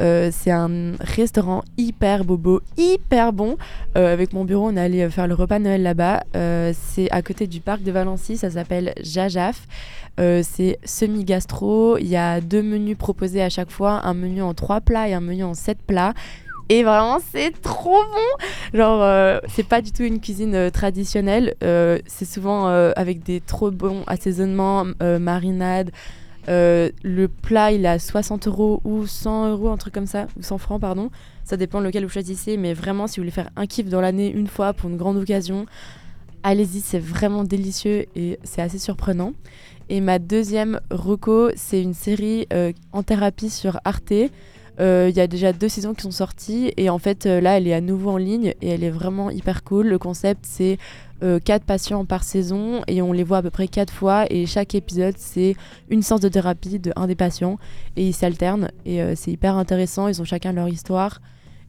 [0.00, 3.56] Euh, c'est un restaurant hyper bobo, hyper bon.
[3.96, 6.24] Euh, avec mon bureau, on est allé faire le repas de Noël là-bas.
[6.36, 9.66] Euh, c'est à côté du parc de Valency, ça s'appelle Jajaf.
[10.18, 11.98] Euh, c'est semi-gastro.
[11.98, 15.14] Il y a deux menus proposés à chaque fois, un menu en trois plats et
[15.14, 16.14] un menu en sept plats.
[16.70, 18.78] Et vraiment, c'est trop bon.
[18.78, 21.56] Genre, euh, c'est pas du tout une cuisine euh, traditionnelle.
[21.64, 25.90] Euh, c'est souvent avec des trop bons assaisonnements, marinades.
[26.46, 30.42] Le plat, il est à 60 euros ou 100 euros, un truc comme ça, ou
[30.42, 31.10] 100 francs, pardon.
[31.42, 34.30] Ça dépend lequel vous choisissez, mais vraiment, si vous voulez faire un kiff dans l'année
[34.30, 35.66] une fois pour une grande occasion,
[36.44, 39.32] allez-y, c'est vraiment délicieux et c'est assez surprenant.
[39.88, 42.46] Et ma deuxième reco, c'est une série
[42.92, 44.30] en thérapie sur Arte.
[44.78, 47.56] Euh, Il y a déjà deux saisons qui sont sorties et en fait euh, là
[47.56, 49.88] elle est à nouveau en ligne et elle est vraiment hyper cool.
[49.88, 50.78] Le concept c'est
[51.22, 54.46] euh, quatre patients par saison et on les voit à peu près quatre fois et
[54.46, 55.54] chaque épisode c'est
[55.90, 57.58] une séance de thérapie de un des patients
[57.96, 60.08] et ils s'alternent et c'est hyper intéressant.
[60.08, 61.20] Ils ont chacun leur histoire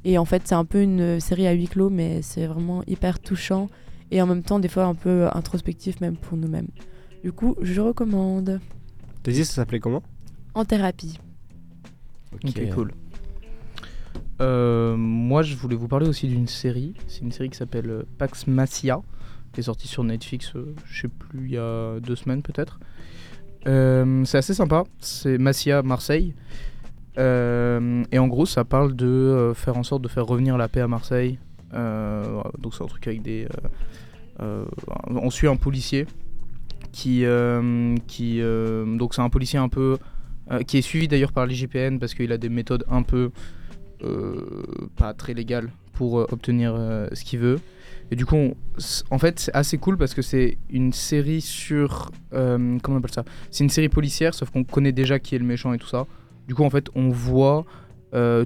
[0.06, 3.20] et en fait c'est un peu une série à huis clos mais c'est vraiment hyper
[3.20, 3.68] touchant
[4.12, 6.68] et en même temps des fois un peu introspectif même pour nous-mêmes.
[7.24, 8.60] Du coup je recommande
[9.24, 10.02] T'as dit ça s'appelait comment?
[10.54, 11.20] En thérapie.
[12.34, 12.92] Ok, cool.
[14.42, 16.96] Euh, moi, je voulais vous parler aussi d'une série.
[17.08, 19.02] C'est une série qui s'appelle euh, Pax Macia,
[19.54, 22.80] qui est sortie sur Netflix, euh, je sais plus, il y a deux semaines peut-être.
[23.68, 24.84] Euh, c'est assez sympa.
[25.00, 26.34] C'est Macia Marseille.
[27.18, 30.88] Et en gros, ça parle de faire en sorte de faire revenir la paix à
[30.88, 31.38] Marseille.
[31.72, 33.48] Donc, c'est un truc avec des.
[34.40, 36.08] on suit un policier
[36.92, 37.26] qui.
[38.08, 39.98] qui donc, c'est un policier un peu.
[40.52, 43.32] Euh, qui est suivi d'ailleurs par l'IGPN parce qu'il a des méthodes un peu
[44.04, 44.64] euh,
[44.98, 46.76] pas très légales pour euh, obtenir
[47.14, 47.60] ce qu'il veut.
[48.10, 48.54] Et du coup,
[49.10, 52.12] en fait, c'est assez cool parce que c'est une série sur.
[52.32, 53.24] comment on appelle ça?
[53.50, 56.06] C'est une série policière, sauf qu'on connaît déjà qui est le méchant et tout ça.
[56.48, 57.66] Du coup, en fait, on voit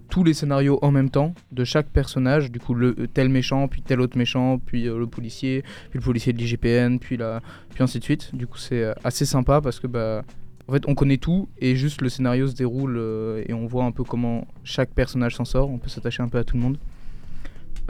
[0.09, 2.51] tous les scénarios en même temps de chaque personnage.
[2.51, 6.31] Du coup, le tel méchant, puis tel autre méchant, puis le policier, puis le policier
[6.33, 7.41] de l'IGPN, puis, la,
[7.73, 8.35] puis ainsi de suite.
[8.35, 10.23] Du coup, c'est assez sympa parce que bah,
[10.67, 13.85] en fait, on connaît tout et juste le scénario se déroule euh, et on voit
[13.85, 15.69] un peu comment chaque personnage s'en sort.
[15.69, 16.77] On peut s'attacher un peu à tout le monde.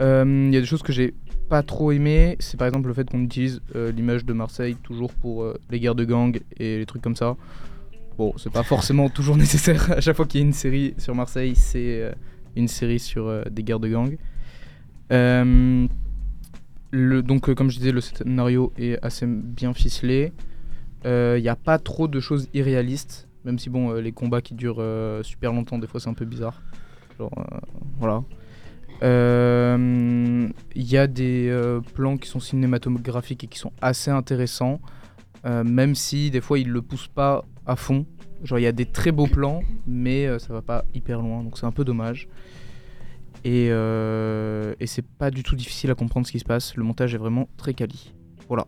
[0.02, 1.14] Euh, Il y a des choses que j'ai
[1.48, 2.36] pas trop aimé.
[2.38, 5.80] C'est par exemple le fait qu'on utilise euh, l'image de Marseille toujours pour euh, les
[5.80, 7.36] guerres de gang et les trucs comme ça.
[8.18, 9.92] Bon, c'est pas forcément toujours nécessaire.
[9.92, 12.12] À chaque fois qu'il y a une série sur Marseille, c'est euh,
[12.56, 14.16] une série sur euh, des guerres de gang.
[15.12, 15.86] Euh,
[16.92, 20.32] donc, euh, comme je disais, le scénario est assez bien ficelé.
[21.04, 24.54] Il n'y a pas trop de choses irréalistes, même si bon, euh, les combats qui
[24.54, 26.62] durent euh, super longtemps, des fois c'est un peu bizarre.
[27.18, 27.58] Genre, euh,
[27.98, 28.24] voilà.
[29.02, 34.80] Il y a des euh, plans qui sont cinématographiques et qui sont assez intéressants,
[35.44, 38.06] euh, même si des fois ils le poussent pas à fond.
[38.42, 41.44] Genre il y a des très beaux plans, mais euh, ça va pas hyper loin,
[41.44, 42.28] donc c'est un peu dommage.
[43.44, 46.74] Et, euh, et c'est pas du tout difficile à comprendre ce qui se passe.
[46.74, 48.12] Le montage est vraiment très quali.
[48.48, 48.66] Voilà.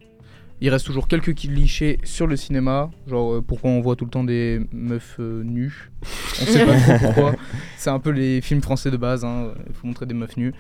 [0.61, 4.11] Il reste toujours quelques clichés sur le cinéma, genre euh, pourquoi on voit tout le
[4.11, 5.91] temps des meufs euh, nues.
[6.03, 7.35] On sait pas trop pourquoi.
[7.77, 9.53] C'est un peu les films français de base, hein.
[9.69, 10.53] il faut montrer des meufs nues.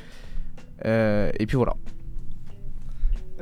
[0.84, 1.74] Euh, et puis voilà.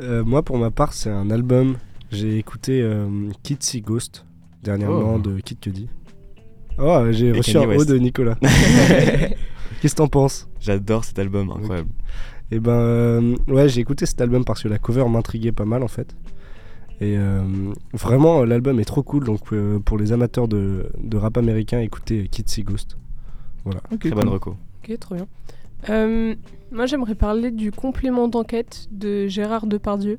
[0.01, 1.77] Euh, moi, pour ma part, c'est un album.
[2.11, 3.09] J'ai écouté euh,
[3.43, 4.25] Kid See Ghost
[4.63, 5.19] dernièrement Oh.
[5.19, 5.89] de Kid Cudi.
[6.79, 7.89] Oh, j'ai reçu un haut West.
[7.89, 8.37] de Nicolas.
[9.81, 10.49] Qu'est-ce que t'en penses?
[10.61, 11.89] J'adore cet album, incroyable.
[12.51, 15.83] Et ben, euh, ouais, j'ai écouté cet album parce que la cover m'intriguait pas mal
[15.83, 16.15] en fait.
[17.01, 17.43] Et euh,
[17.93, 19.25] vraiment, l'album est trop cool.
[19.25, 22.97] Donc, euh, pour les amateurs de, de rap américain, écoutez Kid See Ghost.
[23.65, 23.81] Voilà.
[24.01, 24.57] Très bonne reco.
[24.83, 25.27] Ok, trop bien.
[25.91, 26.35] Euh,
[26.73, 30.19] moi, j'aimerais parler du complément d'enquête de Gérard Depardieu.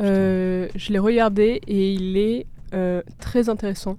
[0.00, 3.98] Euh, je l'ai regardé et il est euh, très intéressant.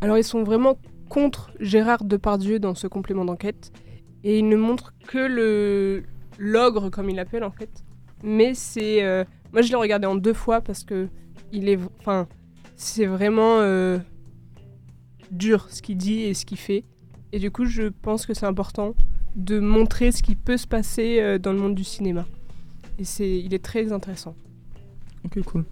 [0.00, 0.78] Alors, ils sont vraiment
[1.08, 3.72] contre Gérard Depardieu dans ce complément d'enquête.
[4.22, 6.04] Et il ne montre que le
[6.38, 7.70] l'ogre, comme il l'appelle en fait.
[8.22, 9.02] Mais c'est.
[9.02, 11.08] euh, moi, je l'ai regardé en deux fois parce que
[11.52, 11.78] il est.
[12.00, 12.26] Enfin,
[12.76, 13.98] c'est vraiment euh,
[15.30, 16.84] dur ce qu'il dit et ce qu'il fait.
[17.32, 18.94] Et du coup, je pense que c'est important
[19.36, 22.26] de montrer ce qui peut se passer euh, dans le monde du cinéma.
[22.98, 24.34] Et c'est, il est très intéressant.
[25.24, 25.64] Ok, cool.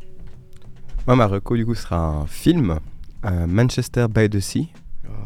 [1.07, 2.79] Moi, ma reco, du coup, sera un film,
[3.24, 4.68] euh, Manchester by the Sea.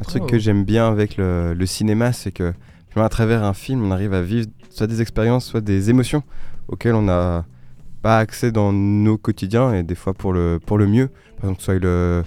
[0.01, 0.27] Un truc Oh.
[0.27, 2.55] que j'aime bien avec le, le cinéma, c'est que
[2.97, 6.23] à travers un film, on arrive à vivre soit des expériences, soit des émotions
[6.69, 7.47] auxquelles on n'a
[8.03, 11.09] pas accès dans nos quotidiens et des fois pour le, pour le mieux.
[11.37, 12.23] Par exemple, soit le,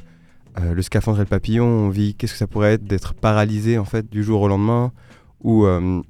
[0.59, 3.78] euh, le scaphandre et le papillon, on vit qu'est-ce que ça pourrait être d'être paralysé
[3.78, 4.91] en fait du jour au lendemain?
[5.41, 6.01] Ou, euh,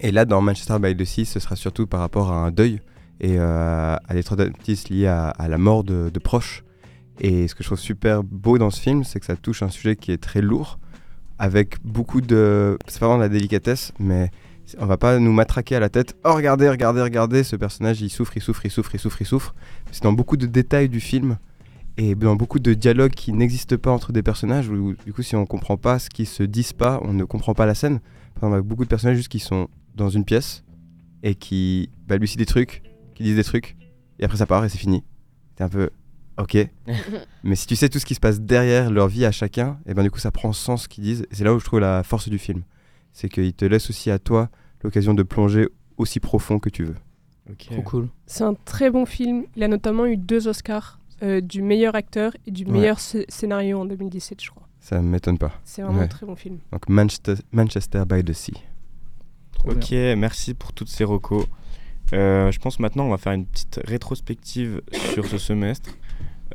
[0.00, 2.80] et là, dans Manchester by the Sea, ce sera surtout par rapport à un deuil
[3.20, 6.64] et euh, à des traumatismes liés à, à la mort de, de proches.
[7.20, 9.68] Et ce que je trouve super beau dans ce film, c'est que ça touche un
[9.68, 10.78] sujet qui est très lourd,
[11.38, 12.78] avec beaucoup de.
[12.86, 14.30] C'est pas vraiment de la délicatesse, mais
[14.78, 16.16] on va pas nous matraquer à la tête.
[16.24, 19.26] Oh, regardez, regardez, regardez, ce personnage, il souffre, il souffre, il souffre, il souffre, il
[19.26, 19.54] souffre.
[19.92, 21.38] C'est dans beaucoup de détails du film
[21.96, 25.36] et dans beaucoup de dialogues qui n'existent pas entre des personnages, où du coup, si
[25.36, 28.00] on comprend pas ce qui se disent pas, on ne comprend pas la scène.
[28.34, 30.64] Par exemple, avec beaucoup de personnages juste qui sont dans une pièce
[31.22, 32.82] et qui balbutient des trucs,
[33.14, 33.76] qui disent des trucs,
[34.18, 35.04] et après ça part et c'est fini.
[35.56, 35.90] T'es un peu.
[36.38, 36.56] Ok.
[37.44, 39.94] Mais si tu sais tout ce qui se passe derrière leur vie à chacun, et
[39.94, 41.26] ben du coup ça prend sens ce qu'ils disent.
[41.32, 42.62] C'est là où je trouve la force du film.
[43.12, 44.48] C'est qu'il te laisse aussi à toi
[44.82, 46.96] l'occasion de plonger aussi profond que tu veux.
[47.58, 48.08] Trop cool.
[48.26, 49.44] C'est un très bon film.
[49.56, 52.72] Il a notamment eu deux Oscars euh, du meilleur acteur et du Ouais.
[52.72, 54.66] meilleur sc- scénario en 2017, je crois.
[54.78, 55.52] Ça m'étonne pas.
[55.64, 56.04] C'est vraiment Ouais.
[56.04, 56.58] un très bon film.
[56.72, 58.54] Donc Manchester, Manchester by the Sea.
[59.52, 61.44] Trop Ok, merci pour toutes ces recos.
[62.12, 64.80] Euh, je pense maintenant on va faire une petite rétrospective
[65.12, 65.90] sur ce semestre.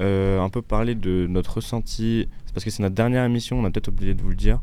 [0.01, 2.27] Euh, un peu parler de notre ressenti.
[2.45, 4.59] C'est parce que c'est notre dernière émission, on a peut-être oublié de vous le dire.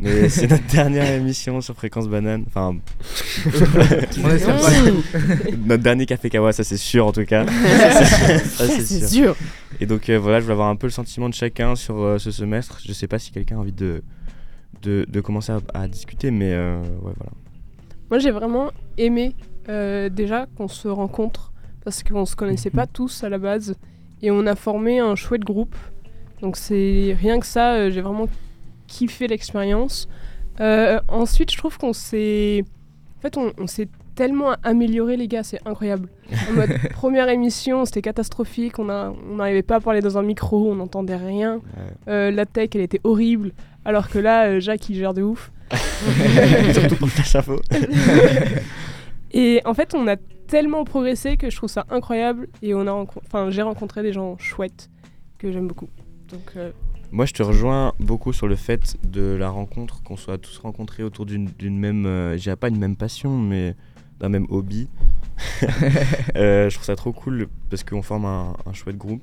[0.00, 2.44] Mais c'est notre dernière émission sur Fréquence Banane.
[2.46, 2.76] Enfin,
[4.24, 4.70] On espère pas.
[5.66, 7.46] notre dernier Café Kawa, ça c'est sûr en tout cas.
[7.46, 9.36] ça C'est sûr.
[9.80, 12.18] Et donc euh, voilà, je voulais avoir un peu le sentiment de chacun sur euh,
[12.18, 12.80] ce semestre.
[12.84, 14.02] Je sais pas si quelqu'un a envie de,
[14.82, 17.32] de, de commencer à, à discuter, mais euh, ouais, voilà.
[18.10, 19.34] Moi, j'ai vraiment aimé
[19.68, 21.52] euh, déjà qu'on se rencontre
[21.84, 23.76] parce qu'on se connaissait pas tous à la base
[24.22, 25.74] et on a formé un chouette groupe.
[26.42, 28.28] Donc c'est rien que ça, euh, j'ai vraiment
[28.96, 30.08] kiffé l'expérience.
[30.60, 32.62] Euh, ensuite, je trouve qu'on s'est,
[33.18, 36.08] en fait, on, on s'est tellement amélioré les gars, c'est incroyable.
[36.48, 40.22] En mode première émission, c'était catastrophique, on a- on n'arrivait pas à parler dans un
[40.22, 41.60] micro, on n'entendait rien.
[42.08, 43.50] Euh, la tech, elle était horrible,
[43.84, 45.50] alors que là, euh, Jacques, il gère de ouf.
[46.72, 47.60] Surtout pour le flash info.
[49.32, 50.16] Et en fait, on a
[50.46, 54.36] tellement progressé que je trouve ça incroyable et on a enfin, j'ai rencontré des gens
[54.38, 54.90] chouettes
[55.38, 55.88] que j'aime beaucoup.
[56.30, 56.70] Donc euh,
[57.12, 61.02] Moi, je te rejoins beaucoup sur le fait de la rencontre, qu'on soit tous rencontrés
[61.04, 61.48] autour d'une
[61.78, 63.76] même, euh, je dirais pas une même passion, mais
[64.20, 64.88] d'un même hobby.
[66.36, 69.22] Euh, je trouve ça trop cool parce qu'on forme un, un chouette groupe.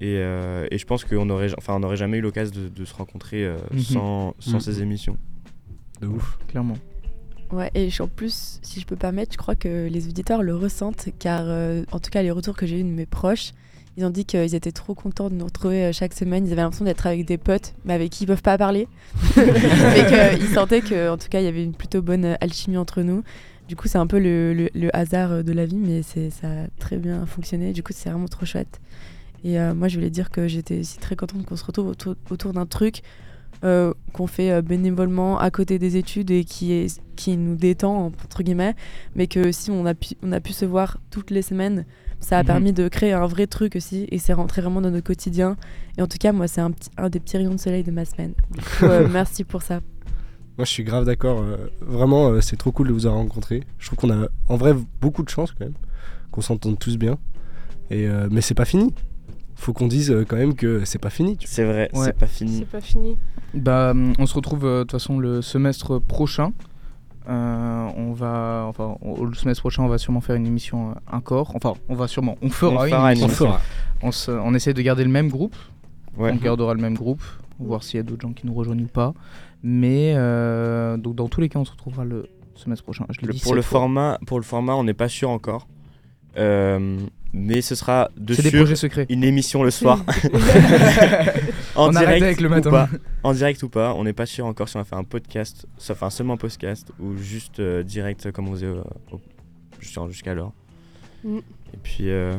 [0.00, 2.84] Et, euh, et je pense qu'on aurait, enfin, on n'aurait jamais eu l'occasion de, de
[2.84, 3.78] se rencontrer euh, Mhm.
[3.80, 4.60] sans, sans Mhm.
[4.60, 5.16] ces émissions.
[6.00, 6.38] De ouf.
[6.48, 6.76] Clairement.
[7.50, 11.08] Ouais, et en plus, si je peux permettre, je crois que les auditeurs le ressentent,
[11.18, 13.52] car euh, en tout cas, les retours que j'ai eu de mes proches,
[13.98, 16.46] ils ont dit qu'ils étaient trop contents de nous retrouver euh, chaque semaine.
[16.46, 18.86] Ils avaient l'impression d'être avec des potes, mais avec qui ils peuvent pas parler.
[19.36, 23.02] mais qu'ils sentaient qu'en tout cas, il y avait une plutôt bonne euh, alchimie entre
[23.02, 23.22] nous.
[23.68, 26.20] Du coup, c'est un peu le, le- le hasard euh, de la vie, mais ça
[26.46, 27.72] a très bien fonctionné.
[27.72, 28.80] Du coup, c'est vraiment trop chouette.
[29.44, 32.14] Et euh, moi, je voulais dire que j'étais aussi très contente qu'on se retrouve autour,
[32.30, 33.02] autour d'un truc
[33.64, 38.42] euh, qu'on fait bénévolement à côté des études et qui, est, qui nous détend, entre
[38.44, 38.74] guillemets,
[39.16, 41.84] mais que si on a pu, on a pu se voir toutes les semaines,
[42.20, 42.46] ça a Mhm.
[42.46, 45.56] permis de créer un vrai truc aussi et c'est rentré vraiment dans notre quotidien.
[45.96, 46.70] Et en tout cas, moi, c'est un,
[47.08, 48.32] des petits rayons de soleil de ma semaine.
[48.78, 49.80] Coup, euh, merci pour ça.
[50.56, 51.40] Moi, je suis grave d'accord.
[51.40, 53.62] euh, vraiment, euh, c'est trop cool de vous avoir rencontré.
[53.78, 55.74] Je trouve qu'on a en vrai beaucoup de chance quand même,
[56.32, 57.16] qu'on s'entende tous bien.
[57.90, 58.92] Et, euh, mais c'est pas fini.
[59.54, 61.38] Faut qu'on dise euh, quand même que c'est pas fini.
[61.44, 62.06] C'est vrai, Ouais.
[62.06, 62.58] c'est pas fini.
[62.58, 63.16] c'est pas fini.
[63.54, 66.52] Bah, hum, on se retrouve euh, de toute façon le semestre prochain.
[67.28, 70.94] Euh, on va, enfin, on- le semestre prochain, on va sûrement faire une émission euh,
[71.12, 71.52] un corps.
[71.54, 73.46] Enfin, on va sûrement, on fera, On une fera une émission.
[73.46, 73.60] On fera.
[74.02, 75.54] On, se- on essaie de garder le même groupe.
[76.16, 76.30] Ouais.
[76.32, 77.22] On gardera le même groupe,
[77.58, 79.12] voir s'il y a d'autres gens qui nous rejoignent ou pas.
[79.62, 83.04] Mais euh, donc dans tous les cas, on se retrouvera le semestre prochain.
[83.10, 83.80] Je l'ai Le- dit pour, le fois.
[83.80, 85.68] format, pour le format, on n'est pas sûr encore.
[86.36, 86.96] Euh,
[87.32, 89.06] mais ce sera de C'est des projets secrets.
[89.08, 90.04] une émission le soir.
[91.74, 92.70] en On arrête direct avec le ou matin.
[92.70, 92.88] pas.
[93.22, 95.66] En direct ou pas, on n'est pas sûr encore si on va faire un podcast,
[95.90, 98.82] enfin seulement un podcast ou juste euh, direct comme on faisait euh,
[99.80, 100.34] jusqu'à-.
[101.24, 101.38] Mm.
[101.74, 102.38] Et puis euh,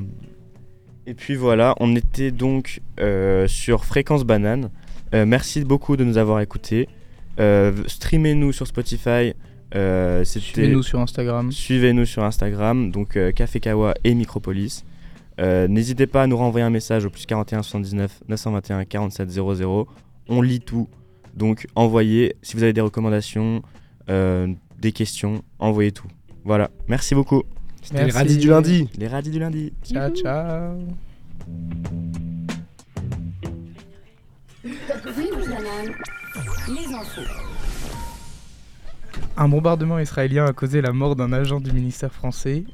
[1.06, 4.70] et puis voilà, on était donc euh, sur Fréquence Banane.
[5.14, 6.88] Euh, merci beaucoup de nous avoir écoutés.
[7.40, 9.34] Euh, Streamez-nous sur Spotify.
[9.76, 11.52] Euh, Suivez-nous sur Instagram.
[11.52, 14.84] Suivez-nous sur Instagram, donc euh, Café Kawa et Micropolis.
[15.40, 19.88] Euh, N'hésitez pas à nous renvoyer un message au plus 41 79 921 47 00.
[20.28, 20.88] On lit tout.
[21.36, 22.36] Donc envoyez.
[22.42, 23.62] Si vous avez des recommandations,
[24.10, 24.48] euh,
[24.80, 26.08] des questions, envoyez tout.
[26.44, 26.72] Voilà.
[26.88, 27.44] Merci beaucoup.
[27.82, 28.90] C'était les radis du lundi.
[28.98, 29.72] Les radis du lundi.
[29.84, 30.76] Ciao, ciao.
[36.68, 37.22] Les infos.
[39.42, 42.66] Un bombardement israélien a causé la mort d'un agent du ministère français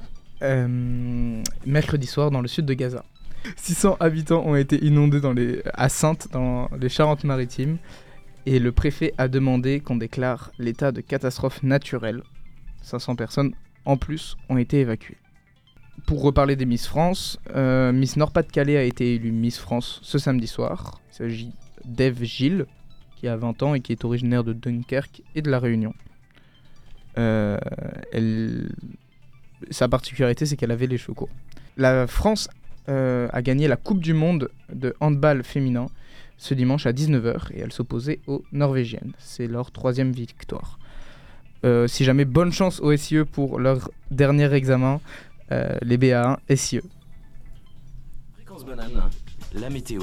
[0.42, 3.06] euh, mercredi soir dans le sud de Gaza.
[3.56, 5.90] 600 habitants ont été inondés dans les, à
[6.32, 7.78] dans les Charentes-Maritimes,
[8.48, 12.24] et le préfet a demandé qu'on déclare l'état de catastrophe naturelle.
[12.82, 13.54] 500 personnes
[13.86, 15.18] en plus ont été évacuées.
[16.08, 20.48] Pour reparler des Miss France, euh, Miss Nord-Pas-de-Calais a été élue Miss France ce samedi
[20.48, 21.00] soir.
[21.12, 21.52] Il s'agit
[21.86, 22.66] d'Eve Gilles,
[23.18, 25.94] qui a 20 ans et qui est originaire de Dunkerque et de La Réunion.
[27.18, 27.58] Euh,
[28.12, 28.70] elle...
[29.72, 31.30] Sa particularité, c'est qu'elle avait les cheveux courts.
[31.78, 32.50] La France
[32.88, 35.88] euh, a gagné la Coupe du Monde de handball féminin
[36.38, 39.14] ce dimanche à 19h et elle s'opposait aux Norvégiennes.
[39.18, 40.78] C'est leur troisième victoire.
[41.64, 45.00] Euh, si jamais bonne chance aux SIE pour leur dernier examen,
[45.52, 46.82] euh, les BA1 SIE.
[48.34, 49.10] Fréquence banane,
[49.54, 50.02] la météo.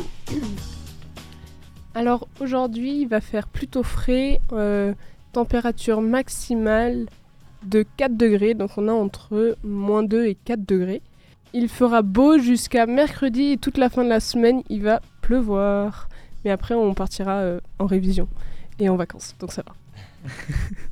[1.95, 4.95] Alors aujourd'hui, il va faire plutôt frais, euh,
[5.33, 7.07] température maximale
[7.65, 11.03] de 4 degrés, donc on a entre moins 2 et 4 degrés.
[11.53, 16.09] Il fera beau jusqu'à mercredi et toute la fin de la semaine, il va pleuvoir.
[16.45, 18.29] Mais après, on partira euh, en révision
[18.79, 19.75] et en vacances, donc ça va.